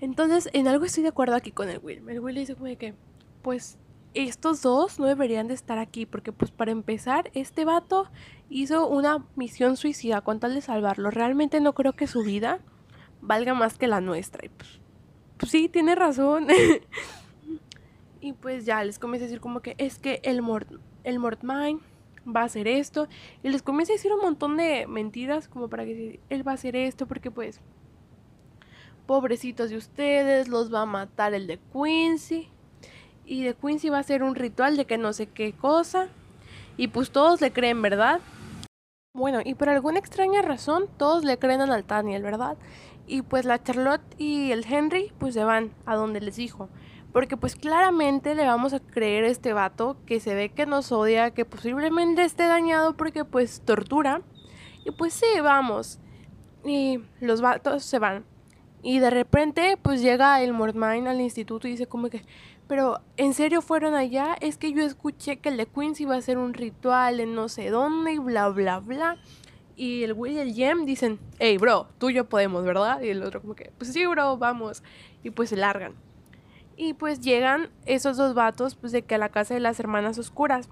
Entonces, 0.00 0.48
en 0.52 0.68
algo 0.68 0.84
estoy 0.84 1.02
de 1.02 1.10
acuerdo 1.10 1.34
aquí 1.34 1.50
con 1.50 1.68
el 1.68 1.78
Will. 1.78 2.08
El 2.08 2.20
Will 2.20 2.34
dice 2.34 2.54
como 2.54 2.76
que, 2.76 2.94
pues, 3.42 3.78
estos 4.14 4.62
dos 4.62 4.98
no 4.98 5.06
deberían 5.06 5.48
de 5.48 5.54
estar 5.54 5.78
aquí, 5.78 6.06
porque 6.06 6.32
pues 6.32 6.50
para 6.50 6.70
empezar, 6.70 7.30
este 7.34 7.64
vato 7.64 8.08
hizo 8.48 8.86
una 8.86 9.26
misión 9.34 9.76
suicida 9.76 10.20
con 10.20 10.40
tal 10.40 10.54
de 10.54 10.60
salvarlo. 10.60 11.10
Realmente 11.10 11.60
no 11.60 11.74
creo 11.74 11.92
que 11.92 12.06
su 12.06 12.22
vida 12.22 12.60
valga 13.20 13.54
más 13.54 13.76
que 13.76 13.88
la 13.88 14.00
nuestra. 14.00 14.46
Y 14.46 14.50
pues, 14.50 14.80
pues 15.44 15.52
sí, 15.52 15.68
tiene 15.68 15.94
razón. 15.94 16.46
y 18.22 18.32
pues 18.32 18.64
ya 18.64 18.82
les 18.82 18.98
comienza 18.98 19.24
a 19.24 19.28
decir 19.28 19.42
como 19.42 19.60
que 19.60 19.74
es 19.76 19.98
que 19.98 20.20
el 20.22 20.40
Mort, 20.40 20.66
el 21.04 21.18
Mortmine 21.18 21.80
va 22.26 22.40
a 22.40 22.44
hacer 22.44 22.66
esto. 22.66 23.08
Y 23.42 23.50
les 23.50 23.60
comienza 23.60 23.92
a 23.92 23.96
decir 23.96 24.10
un 24.10 24.22
montón 24.22 24.56
de 24.56 24.86
mentiras 24.86 25.46
como 25.46 25.68
para 25.68 25.84
que 25.84 26.18
él 26.30 26.48
va 26.48 26.52
a 26.52 26.54
hacer 26.54 26.76
esto 26.76 27.06
porque 27.06 27.30
pues 27.30 27.60
pobrecitos 29.04 29.68
de 29.68 29.76
ustedes, 29.76 30.48
los 30.48 30.72
va 30.72 30.80
a 30.80 30.86
matar 30.86 31.34
el 31.34 31.46
de 31.46 31.58
Quincy. 31.74 32.48
Y 33.26 33.42
de 33.42 33.52
Quincy 33.52 33.90
va 33.90 33.98
a 33.98 34.00
hacer 34.00 34.22
un 34.22 34.36
ritual 34.36 34.78
de 34.78 34.86
que 34.86 34.96
no 34.96 35.12
sé 35.12 35.26
qué 35.26 35.52
cosa. 35.52 36.08
Y 36.78 36.88
pues 36.88 37.10
todos 37.10 37.42
le 37.42 37.52
creen, 37.52 37.82
¿verdad? 37.82 38.22
Bueno, 39.12 39.40
y 39.44 39.52
por 39.56 39.68
alguna 39.68 39.98
extraña 39.98 40.40
razón 40.40 40.86
todos 40.96 41.22
le 41.22 41.38
creen 41.38 41.60
a 41.60 41.66
Nathaniel, 41.66 42.22
¿verdad? 42.22 42.56
Y 43.06 43.22
pues 43.22 43.44
la 43.44 43.62
Charlotte 43.62 44.02
y 44.18 44.52
el 44.52 44.64
Henry 44.64 45.12
pues 45.18 45.34
se 45.34 45.44
van 45.44 45.72
a 45.86 45.94
donde 45.94 46.20
les 46.20 46.36
dijo. 46.36 46.68
Porque 47.12 47.36
pues 47.36 47.54
claramente 47.54 48.34
le 48.34 48.44
vamos 48.44 48.72
a 48.72 48.80
creer 48.80 49.24
a 49.24 49.28
este 49.28 49.52
vato 49.52 49.96
que 50.06 50.18
se 50.20 50.34
ve 50.34 50.48
que 50.48 50.66
nos 50.66 50.90
odia, 50.90 51.30
que 51.30 51.44
posiblemente 51.44 52.24
esté 52.24 52.46
dañado 52.46 52.96
porque 52.96 53.24
pues 53.24 53.62
tortura. 53.64 54.22
Y 54.84 54.90
pues 54.90 55.12
sí, 55.14 55.40
vamos. 55.42 56.00
Y 56.64 57.00
los 57.20 57.40
vatos 57.40 57.84
se 57.84 57.98
van. 57.98 58.24
Y 58.82 58.98
de 58.98 59.08
repente, 59.08 59.78
pues 59.80 60.02
llega 60.02 60.42
el 60.42 60.52
Mordmine 60.52 61.08
al 61.08 61.20
instituto 61.20 61.66
y 61.66 61.70
dice 61.72 61.86
como 61.86 62.10
que, 62.10 62.22
pero 62.68 63.00
¿en 63.16 63.32
serio 63.32 63.62
fueron 63.62 63.94
allá? 63.94 64.36
Es 64.40 64.58
que 64.58 64.72
yo 64.72 64.82
escuché 64.82 65.38
que 65.38 65.48
el 65.48 65.56
de 65.56 65.66
Queens 65.66 66.00
iba 66.00 66.14
a 66.14 66.18
hacer 66.18 66.36
un 66.36 66.52
ritual 66.52 67.20
en 67.20 67.34
no 67.34 67.48
sé 67.48 67.70
dónde 67.70 68.12
y 68.12 68.18
bla, 68.18 68.48
bla, 68.50 68.80
bla. 68.80 69.16
Y 69.76 70.04
el 70.04 70.12
Will 70.12 70.34
y 70.34 70.38
el 70.38 70.54
Jem 70.54 70.84
dicen, 70.84 71.18
hey, 71.38 71.58
bro, 71.58 71.88
tú 71.98 72.10
y 72.10 72.14
yo 72.14 72.24
podemos, 72.26 72.64
¿verdad? 72.64 73.00
Y 73.02 73.08
el 73.08 73.22
otro 73.22 73.40
como 73.40 73.54
que, 73.54 73.72
pues 73.76 73.92
sí, 73.92 74.06
bro, 74.06 74.36
vamos. 74.36 74.82
Y 75.22 75.30
pues 75.30 75.50
se 75.50 75.56
largan. 75.56 75.94
Y 76.76 76.94
pues 76.94 77.20
llegan 77.20 77.70
esos 77.86 78.16
dos 78.16 78.34
vatos, 78.34 78.74
pues 78.74 78.92
de 78.92 79.02
que 79.02 79.14
a 79.14 79.18
la 79.18 79.28
casa 79.28 79.54
de 79.54 79.60
las 79.60 79.78
hermanas 79.80 80.18
oscuras. 80.18 80.68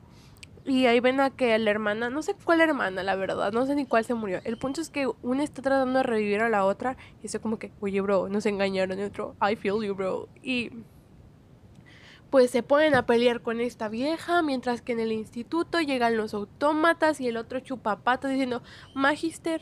Y 0.65 0.87
ahí 0.87 1.01
ven 1.01 1.19
a 1.21 1.31
que 1.31 1.59
la 1.59 1.71
hermana, 1.71 2.09
no 2.09 2.23
sé 2.23 2.35
cuál 2.45 2.61
hermana, 2.61 3.03
la 3.03 3.17
verdad, 3.17 3.53
no 3.53 3.67
sé 3.67 3.75
ni 3.75 3.85
cuál 3.85 4.05
se 4.05 4.15
murió. 4.15 4.41
El 4.45 4.57
punto 4.57 4.81
es 4.81 4.91
que 4.91 5.09
una 5.23 5.43
está 5.43 5.61
tratando 5.61 5.99
de 5.99 6.03
revivir 6.05 6.41
a 6.41 6.49
la 6.49 6.65
otra 6.65 6.97
y 7.19 7.23
dice 7.23 7.41
como 7.41 7.59
que, 7.59 7.73
oye, 7.81 8.01
bro, 8.01 8.29
nos 8.29 8.47
engañaron. 8.47 8.99
Y 9.01 9.03
otro, 9.03 9.35
I 9.41 9.57
feel 9.57 9.83
you, 9.83 9.95
bro. 9.95 10.29
Y 10.43 10.71
pues 12.33 12.51
se 12.51 12.63
ponen 12.63 12.95
a 12.95 13.05
pelear 13.05 13.43
con 13.43 13.61
esta 13.61 13.91
vieja, 13.91 14.41
mientras 14.41 14.81
que 14.81 14.93
en 14.93 15.01
el 15.01 15.13
instituto 15.13 15.83
llegan 15.83 16.17
los 16.17 16.33
autómatas 16.33 17.21
y 17.21 17.29
el 17.29 17.37
otro 17.37 17.61
chupapato 17.61 18.27
diciendo, 18.27 18.63
Magister, 18.95 19.61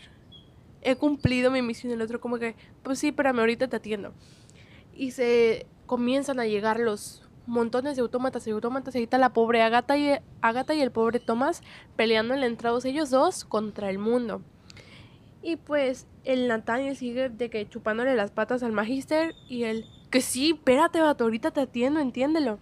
he 0.80 0.94
cumplido 0.94 1.50
mi 1.50 1.62
misión. 1.62 1.92
El 1.92 2.00
otro 2.00 2.20
como 2.20 2.38
que, 2.38 2.54
pues 2.84 3.00
sí, 3.00 3.10
pero 3.10 3.30
ahorita 3.30 3.66
te 3.66 3.74
atiendo. 3.74 4.14
Y 4.94 5.10
se 5.10 5.66
comienzan 5.86 6.38
a 6.38 6.46
llegar 6.46 6.78
los 6.78 7.28
montones 7.44 7.96
de 7.96 8.02
autómatas 8.02 8.46
y 8.46 8.52
autómatas. 8.52 8.94
Y 8.94 8.98
ahorita 8.98 9.18
la 9.18 9.32
pobre 9.32 9.62
Agatha 9.62 9.96
y, 9.96 10.20
Agatha 10.40 10.72
y 10.72 10.80
el 10.80 10.92
pobre 10.92 11.18
Thomas 11.18 11.62
peleando 11.96 12.34
en 12.34 12.40
la 12.40 12.46
entrada, 12.46 12.78
ellos 12.84 13.10
dos 13.10 13.44
contra 13.44 13.90
el 13.90 13.98
mundo. 13.98 14.42
Y 15.42 15.56
pues 15.56 16.06
el 16.22 16.46
Nathaniel 16.46 16.96
sigue 16.96 17.30
de 17.30 17.50
que 17.50 17.68
chupándole 17.68 18.14
las 18.14 18.30
patas 18.30 18.62
al 18.62 18.70
Magister 18.70 19.34
y 19.48 19.64
él, 19.64 19.86
que 20.10 20.20
sí, 20.20 20.50
espérate, 20.50 21.00
vato, 21.00 21.24
ahorita 21.24 21.50
te 21.50 21.60
atiendo, 21.60 22.00
entiéndelo. 22.00 22.58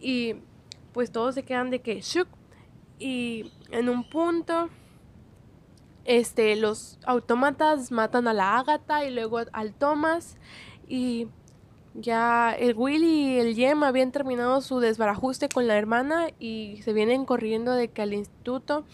Y 0.00 0.36
pues 0.92 1.10
todos 1.10 1.34
se 1.34 1.42
quedan 1.42 1.70
de 1.70 1.80
que 1.80 2.00
shook. 2.00 2.28
Y 2.98 3.52
en 3.70 3.88
un 3.88 4.08
punto, 4.08 4.68
este, 6.04 6.56
los 6.56 6.98
autómatas 7.04 7.90
matan 7.90 8.28
a 8.28 8.34
la 8.34 8.58
Agatha 8.58 9.04
y 9.04 9.10
luego 9.10 9.40
al 9.52 9.74
Thomas. 9.74 10.36
Y 10.88 11.28
ya 11.94 12.52
el 12.52 12.74
Will 12.76 13.02
y 13.02 13.38
el 13.38 13.54
Jem 13.54 13.82
habían 13.82 14.12
terminado 14.12 14.60
su 14.60 14.80
desbarajuste 14.80 15.48
con 15.48 15.66
la 15.66 15.76
hermana 15.76 16.28
y 16.38 16.80
se 16.82 16.92
vienen 16.92 17.24
corriendo 17.24 17.72
de 17.74 17.88
que 17.88 18.02
al 18.02 18.14
instituto. 18.14 18.84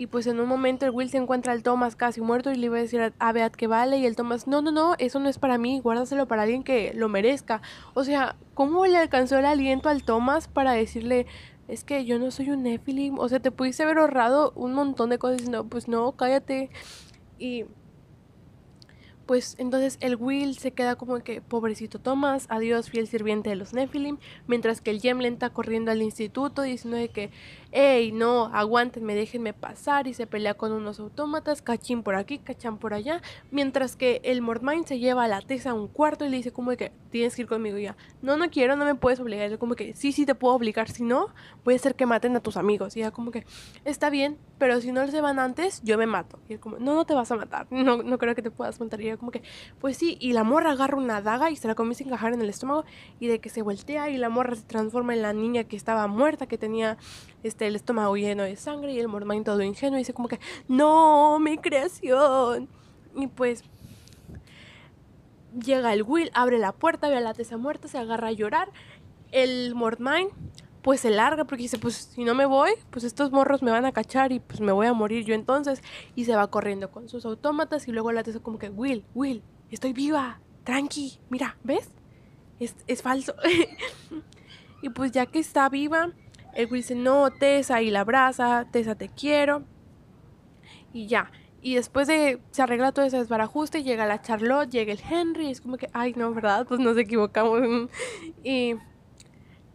Y 0.00 0.06
pues 0.06 0.26
en 0.26 0.40
un 0.40 0.48
momento 0.48 0.86
el 0.86 0.92
Will 0.92 1.10
se 1.10 1.18
encuentra 1.18 1.52
al 1.52 1.62
Thomas 1.62 1.94
casi 1.94 2.22
muerto 2.22 2.50
y 2.50 2.54
le 2.54 2.64
iba 2.64 2.78
a 2.78 2.80
decir 2.80 3.12
a 3.18 3.32
Beat 3.32 3.54
que 3.54 3.66
vale. 3.66 3.98
Y 3.98 4.06
el 4.06 4.16
Thomas, 4.16 4.46
no, 4.46 4.62
no, 4.62 4.72
no, 4.72 4.94
eso 4.96 5.20
no 5.20 5.28
es 5.28 5.38
para 5.38 5.58
mí, 5.58 5.78
guárdaselo 5.80 6.26
para 6.26 6.44
alguien 6.44 6.62
que 6.62 6.94
lo 6.94 7.10
merezca. 7.10 7.60
O 7.92 8.02
sea, 8.02 8.34
¿cómo 8.54 8.86
le 8.86 8.96
alcanzó 8.96 9.36
el 9.36 9.44
aliento 9.44 9.90
al 9.90 10.02
Thomas 10.02 10.48
para 10.48 10.72
decirle, 10.72 11.26
es 11.68 11.84
que 11.84 12.06
yo 12.06 12.18
no 12.18 12.30
soy 12.30 12.48
un 12.48 12.62
Nephilim? 12.62 13.18
O 13.18 13.28
sea, 13.28 13.40
te 13.40 13.50
pudiste 13.50 13.82
haber 13.82 13.98
ahorrado 13.98 14.54
un 14.56 14.72
montón 14.72 15.10
de 15.10 15.18
cosas 15.18 15.46
no 15.50 15.64
pues 15.64 15.86
no, 15.86 16.12
cállate. 16.12 16.70
Y 17.38 17.66
pues 19.30 19.54
entonces 19.58 19.96
el 20.00 20.16
Will 20.16 20.58
se 20.58 20.72
queda 20.72 20.96
como 20.96 21.20
que, 21.20 21.40
pobrecito 21.40 22.00
Thomas, 22.00 22.46
adiós 22.48 22.90
fiel 22.90 23.06
sirviente 23.06 23.50
de 23.50 23.54
los 23.54 23.74
Nephilim, 23.74 24.18
mientras 24.48 24.80
que 24.80 24.90
el 24.90 25.00
Yemlen 25.00 25.34
está 25.34 25.50
corriendo 25.50 25.92
al 25.92 26.02
instituto 26.02 26.62
diciendo 26.62 26.96
de 26.96 27.10
que, 27.10 27.30
hey, 27.72 28.12
no, 28.12 28.46
aguántenme, 28.52 29.14
déjenme 29.14 29.52
pasar, 29.52 30.06
y 30.06 30.14
se 30.14 30.26
pelea 30.26 30.54
con 30.54 30.72
unos 30.72 30.98
autómatas, 31.00 31.62
cachín 31.62 32.02
por 32.02 32.14
aquí, 32.14 32.38
cachán 32.38 32.78
por 32.78 32.94
allá, 32.94 33.22
mientras 33.50 33.96
que 33.96 34.20
el 34.24 34.42
Mordmine 34.42 34.86
se 34.86 34.98
lleva 34.98 35.24
a 35.24 35.28
la 35.28 35.40
Tessa 35.40 35.70
a 35.70 35.74
un 35.74 35.88
cuarto 35.88 36.24
y 36.24 36.28
le 36.28 36.36
dice 36.36 36.52
como 36.52 36.70
que, 36.72 36.92
tienes 37.10 37.34
que 37.34 37.42
ir 37.42 37.48
conmigo 37.48 37.78
ya, 37.78 37.96
no, 38.22 38.36
no 38.36 38.50
quiero, 38.50 38.76
no 38.76 38.84
me 38.84 38.94
puedes 38.94 39.20
obligar, 39.20 39.50
yo 39.50 39.58
como 39.58 39.74
que, 39.74 39.94
sí, 39.94 40.12
sí 40.12 40.26
te 40.26 40.34
puedo 40.34 40.54
obligar, 40.54 40.88
si 40.90 41.02
no, 41.02 41.28
voy 41.64 41.74
a 41.74 41.76
hacer 41.76 41.94
que 41.94 42.06
maten 42.06 42.36
a 42.36 42.40
tus 42.40 42.56
amigos, 42.56 42.96
y 42.96 43.00
ya 43.00 43.10
como 43.10 43.30
que, 43.30 43.44
está 43.84 44.10
bien, 44.10 44.38
pero 44.58 44.80
si 44.80 44.92
no 44.92 45.06
se 45.06 45.20
van 45.20 45.38
antes, 45.38 45.80
yo 45.84 45.96
me 45.98 46.06
mato, 46.06 46.38
y 46.48 46.54
él 46.54 46.60
como, 46.60 46.78
no, 46.78 46.94
no 46.94 47.04
te 47.04 47.14
vas 47.14 47.30
a 47.30 47.36
matar, 47.36 47.66
no, 47.70 48.02
no 48.02 48.18
creo 48.18 48.34
que 48.34 48.42
te 48.42 48.50
puedas 48.50 48.80
matar, 48.80 49.00
y 49.00 49.16
como 49.16 49.30
que, 49.30 49.42
pues 49.80 49.96
sí, 49.96 50.16
y 50.20 50.32
la 50.32 50.44
morra 50.44 50.72
agarra 50.72 50.96
una 50.96 51.22
daga 51.22 51.50
y 51.50 51.56
se 51.56 51.68
la 51.68 51.74
comienza 51.74 52.04
a 52.04 52.06
encajar 52.06 52.32
en 52.32 52.42
el 52.42 52.48
estómago 52.48 52.84
y 53.18 53.28
de 53.28 53.38
que 53.38 53.48
se 53.48 53.62
voltea 53.62 54.10
y 54.10 54.16
la 54.16 54.28
morra 54.28 54.56
se 54.56 54.62
transforma 54.62 55.14
en 55.14 55.22
la 55.22 55.32
niña 55.32 55.64
que 55.64 55.76
estaba 55.76 56.06
muerta, 56.06 56.46
que 56.46 56.58
tenía 56.58 56.98
este, 57.42 57.59
el 57.66 57.76
estómago 57.76 58.16
lleno 58.16 58.42
de 58.42 58.56
sangre 58.56 58.92
y 58.92 58.98
el 58.98 59.08
mormain 59.08 59.44
todo 59.44 59.62
ingenuo 59.62 59.96
y 59.96 60.00
dice 60.00 60.14
como 60.14 60.28
que, 60.28 60.40
no, 60.68 61.38
mi 61.40 61.58
creación. 61.58 62.68
Y 63.14 63.26
pues 63.26 63.64
llega 65.58 65.92
el 65.92 66.02
Will, 66.02 66.30
abre 66.34 66.58
la 66.58 66.72
puerta, 66.72 67.08
ve 67.08 67.16
a 67.16 67.20
la 67.20 67.34
Tessa 67.34 67.56
muerta, 67.56 67.88
se 67.88 67.98
agarra 67.98 68.28
a 68.28 68.32
llorar. 68.32 68.70
El 69.32 69.74
Mordmine 69.74 70.30
pues 70.82 71.00
se 71.00 71.10
larga 71.10 71.44
porque 71.44 71.62
dice, 71.62 71.78
pues 71.78 72.10
si 72.14 72.24
no 72.24 72.34
me 72.34 72.46
voy, 72.46 72.70
pues 72.90 73.04
estos 73.04 73.30
morros 73.32 73.62
me 73.62 73.70
van 73.70 73.84
a 73.84 73.92
cachar 73.92 74.32
y 74.32 74.40
pues 74.40 74.60
me 74.60 74.72
voy 74.72 74.86
a 74.86 74.92
morir 74.92 75.24
yo 75.24 75.34
entonces. 75.34 75.82
Y 76.14 76.24
se 76.24 76.34
va 76.34 76.46
corriendo 76.48 76.90
con 76.90 77.08
sus 77.08 77.24
autómatas 77.24 77.86
y 77.88 77.92
luego 77.92 78.12
la 78.12 78.22
Tessa 78.22 78.40
como 78.40 78.58
que, 78.58 78.70
Will, 78.70 79.04
Will, 79.14 79.42
estoy 79.70 79.92
viva, 79.92 80.40
tranqui, 80.64 81.18
mira, 81.28 81.56
¿ves? 81.64 81.90
Es, 82.58 82.76
es 82.86 83.02
falso. 83.02 83.34
y 84.82 84.88
pues 84.90 85.12
ya 85.12 85.26
que 85.26 85.38
está 85.38 85.68
viva, 85.68 86.10
el 86.54 86.66
Will 86.66 86.82
dice, 86.82 86.94
no, 86.94 87.30
Tessa, 87.30 87.82
y 87.82 87.90
la 87.90 88.00
abraza, 88.00 88.66
Tessa, 88.70 88.94
te 88.94 89.08
quiero. 89.08 89.64
Y 90.92 91.06
ya. 91.06 91.30
Y 91.62 91.74
después 91.74 92.08
de 92.08 92.40
se 92.50 92.62
arregla 92.62 92.92
todo 92.92 93.04
ese 93.04 93.18
desbarajuste, 93.18 93.82
llega 93.82 94.06
la 94.06 94.22
Charlotte, 94.22 94.70
llega 94.70 94.92
el 94.92 95.00
Henry, 95.00 95.48
y 95.48 95.50
es 95.50 95.60
como 95.60 95.76
que, 95.76 95.88
ay, 95.92 96.14
no, 96.16 96.32
¿verdad? 96.32 96.66
Pues 96.66 96.80
nos 96.80 96.96
equivocamos. 96.96 97.90
y 98.44 98.74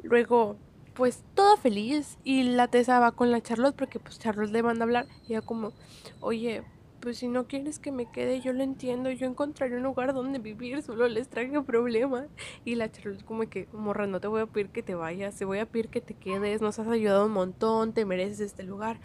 luego 0.04 0.58
pues 0.96 1.24
todo 1.36 1.58
feliz 1.58 2.18
y 2.24 2.44
la 2.44 2.70
Tessa 2.70 3.00
va 3.00 3.12
con 3.12 3.30
la 3.30 3.42
Charlotte 3.42 3.76
porque 3.76 4.00
pues 4.00 4.18
Charlotte 4.18 4.52
le 4.52 4.64
manda 4.64 4.84
a 4.84 4.86
hablar 4.86 5.06
y 5.28 5.34
ella 5.34 5.42
como, 5.42 5.74
oye, 6.22 6.64
pues 7.06 7.20
si 7.20 7.28
no 7.28 7.46
quieres 7.46 7.78
que 7.78 7.92
me 7.92 8.10
quede, 8.10 8.42
yo 8.42 8.52
lo 8.52 8.64
entiendo, 8.64 9.12
yo 9.12 9.28
encontraré 9.28 9.78
un 9.78 9.84
lugar 9.84 10.12
donde 10.16 10.40
vivir, 10.40 10.82
solo 10.82 11.08
les 11.08 11.30
traje 11.30 11.62
problemas. 11.62 12.26
Y 12.64 12.74
la 12.74 12.92
Charlotte 12.92 13.24
como 13.24 13.48
que, 13.48 13.68
morra, 13.74 14.08
no 14.08 14.20
te 14.20 14.28
voy 14.28 14.42
a 14.42 14.48
pedir 14.48 14.70
que 14.70 14.82
te 14.82 14.96
vayas, 14.96 15.36
te 15.36 15.46
voy 15.46 15.60
a 15.60 15.68
pedir 15.68 15.90
que 15.90 16.02
te 16.02 16.16
quedes, 16.16 16.64
nos 16.64 16.80
has 16.80 16.88
ayudado 16.88 17.28
un 17.28 17.32
montón, 17.34 17.94
te 17.94 18.06
mereces 18.06 18.40
este 18.40 18.64
lugar. 18.64 19.00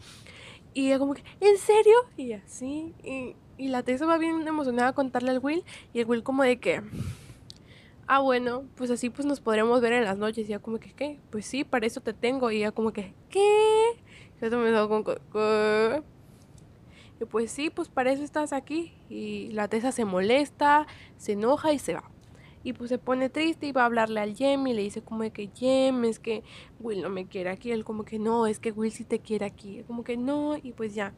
Y 0.72 0.86
ella 0.86 0.98
como 0.98 1.12
que, 1.12 1.22
¿en 1.40 1.58
serio? 1.58 1.92
Y 2.16 2.32
así, 2.32 2.94
y, 3.04 3.36
y 3.58 3.68
la 3.68 3.82
Tessa 3.82 4.06
va 4.06 4.16
bien 4.16 4.48
emocionada 4.48 4.88
a 4.88 4.92
contarle 4.94 5.32
al 5.32 5.40
Will, 5.40 5.62
y 5.92 6.00
el 6.00 6.06
Will 6.06 6.22
como 6.22 6.42
de 6.42 6.58
que 6.58 6.80
ah, 8.06 8.20
bueno, 8.20 8.64
pues 8.76 8.90
así 8.90 9.10
pues 9.10 9.26
nos 9.26 9.40
podríamos 9.40 9.82
ver 9.82 9.92
en 9.92 10.04
las 10.04 10.16
noches. 10.16 10.46
Y 10.46 10.52
ya 10.52 10.58
como 10.58 10.80
que, 10.80 10.94
¿qué? 10.94 11.20
Pues 11.28 11.44
sí, 11.44 11.64
para 11.64 11.86
eso 11.86 12.00
te 12.00 12.14
tengo. 12.14 12.50
Y 12.50 12.60
ya 12.60 12.72
como 12.72 12.92
que, 12.94 13.12
¿qué? 13.28 13.90
Yo 14.40 14.58
me 14.58 14.72
como. 14.88 15.04
Y 17.20 17.26
pues 17.26 17.50
sí, 17.50 17.68
pues 17.70 17.88
para 17.88 18.12
eso 18.12 18.24
estás 18.24 18.52
aquí. 18.52 18.94
Y 19.10 19.48
la 19.52 19.68
Tessa 19.68 19.92
se 19.92 20.04
molesta, 20.04 20.86
se 21.18 21.32
enoja 21.32 21.72
y 21.72 21.78
se 21.78 21.94
va. 21.94 22.04
Y 22.62 22.72
pues 22.72 22.88
se 22.90 22.98
pone 22.98 23.28
triste 23.28 23.66
y 23.66 23.72
va 23.72 23.82
a 23.82 23.86
hablarle 23.86 24.20
al 24.20 24.34
Jem 24.34 24.66
y 24.66 24.74
le 24.74 24.82
dice 24.82 25.02
como 25.02 25.30
que 25.32 25.50
Jem, 25.54 26.04
es 26.04 26.18
que 26.18 26.42
Will 26.78 27.02
no 27.02 27.08
me 27.08 27.26
quiere 27.26 27.50
aquí. 27.50 27.72
Él 27.72 27.84
como 27.84 28.04
que 28.04 28.18
no, 28.18 28.46
es 28.46 28.58
que 28.58 28.72
Will 28.72 28.92
sí 28.92 29.04
te 29.04 29.18
quiere 29.18 29.46
aquí. 29.46 29.82
Como 29.86 30.02
que 30.04 30.16
no, 30.16 30.56
y 30.56 30.72
pues 30.72 30.94
ya. 30.94 31.12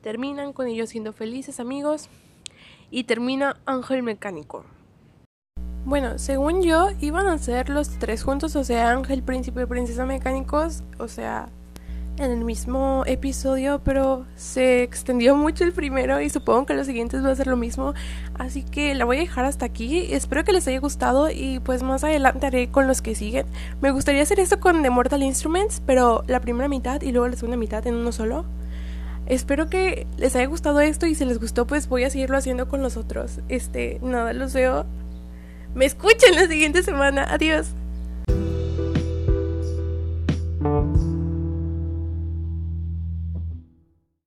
Terminan 0.00 0.52
con 0.52 0.68
ellos 0.68 0.90
siendo 0.90 1.12
felices 1.12 1.58
amigos. 1.58 2.08
Y 2.90 3.04
termina 3.04 3.60
Ángel 3.66 4.02
Mecánico. 4.02 4.64
Bueno, 5.84 6.18
según 6.18 6.62
yo, 6.62 6.88
iban 7.00 7.26
a 7.26 7.38
ser 7.38 7.68
los 7.68 7.98
tres 7.98 8.22
juntos, 8.22 8.56
o 8.56 8.64
sea, 8.64 8.90
Ángel, 8.90 9.22
Príncipe 9.22 9.62
y 9.62 9.66
Princesa 9.66 10.04
Mecánicos, 10.04 10.82
o 10.98 11.08
sea, 11.08 11.48
en 12.24 12.32
el 12.32 12.44
mismo 12.44 13.02
episodio, 13.06 13.80
pero 13.84 14.24
se 14.36 14.82
extendió 14.82 15.36
mucho 15.36 15.64
el 15.64 15.72
primero 15.72 16.20
y 16.20 16.30
supongo 16.30 16.66
que 16.66 16.74
los 16.74 16.86
siguientes 16.86 17.24
va 17.24 17.30
a 17.30 17.34
ser 17.34 17.46
lo 17.46 17.56
mismo. 17.56 17.94
Así 18.34 18.62
que 18.62 18.94
la 18.94 19.04
voy 19.04 19.18
a 19.18 19.20
dejar 19.20 19.44
hasta 19.44 19.66
aquí. 19.66 20.12
Espero 20.12 20.44
que 20.44 20.52
les 20.52 20.66
haya 20.68 20.80
gustado 20.80 21.30
y 21.30 21.60
pues 21.60 21.82
más 21.82 22.04
adelante 22.04 22.46
haré 22.46 22.70
con 22.70 22.86
los 22.86 23.02
que 23.02 23.14
siguen. 23.14 23.46
Me 23.80 23.90
gustaría 23.90 24.22
hacer 24.22 24.40
esto 24.40 24.60
con 24.60 24.82
The 24.82 24.90
Mortal 24.90 25.22
Instruments, 25.22 25.82
pero 25.86 26.24
la 26.26 26.40
primera 26.40 26.68
mitad 26.68 27.00
y 27.02 27.12
luego 27.12 27.28
la 27.28 27.36
segunda 27.36 27.56
mitad 27.56 27.86
en 27.86 27.94
uno 27.94 28.12
solo. 28.12 28.44
Espero 29.26 29.68
que 29.68 30.06
les 30.16 30.34
haya 30.36 30.46
gustado 30.46 30.80
esto 30.80 31.06
y 31.06 31.14
si 31.14 31.24
les 31.24 31.38
gustó 31.38 31.66
pues 31.66 31.88
voy 31.88 32.04
a 32.04 32.10
seguirlo 32.10 32.36
haciendo 32.36 32.68
con 32.68 32.82
los 32.82 32.96
otros. 32.96 33.40
Este, 33.48 33.98
nada, 34.02 34.32
los 34.32 34.54
veo. 34.54 34.86
Me 35.74 35.84
escuchan 35.84 36.34
la 36.34 36.46
siguiente 36.46 36.82
semana. 36.82 37.26
Adiós. 37.28 37.74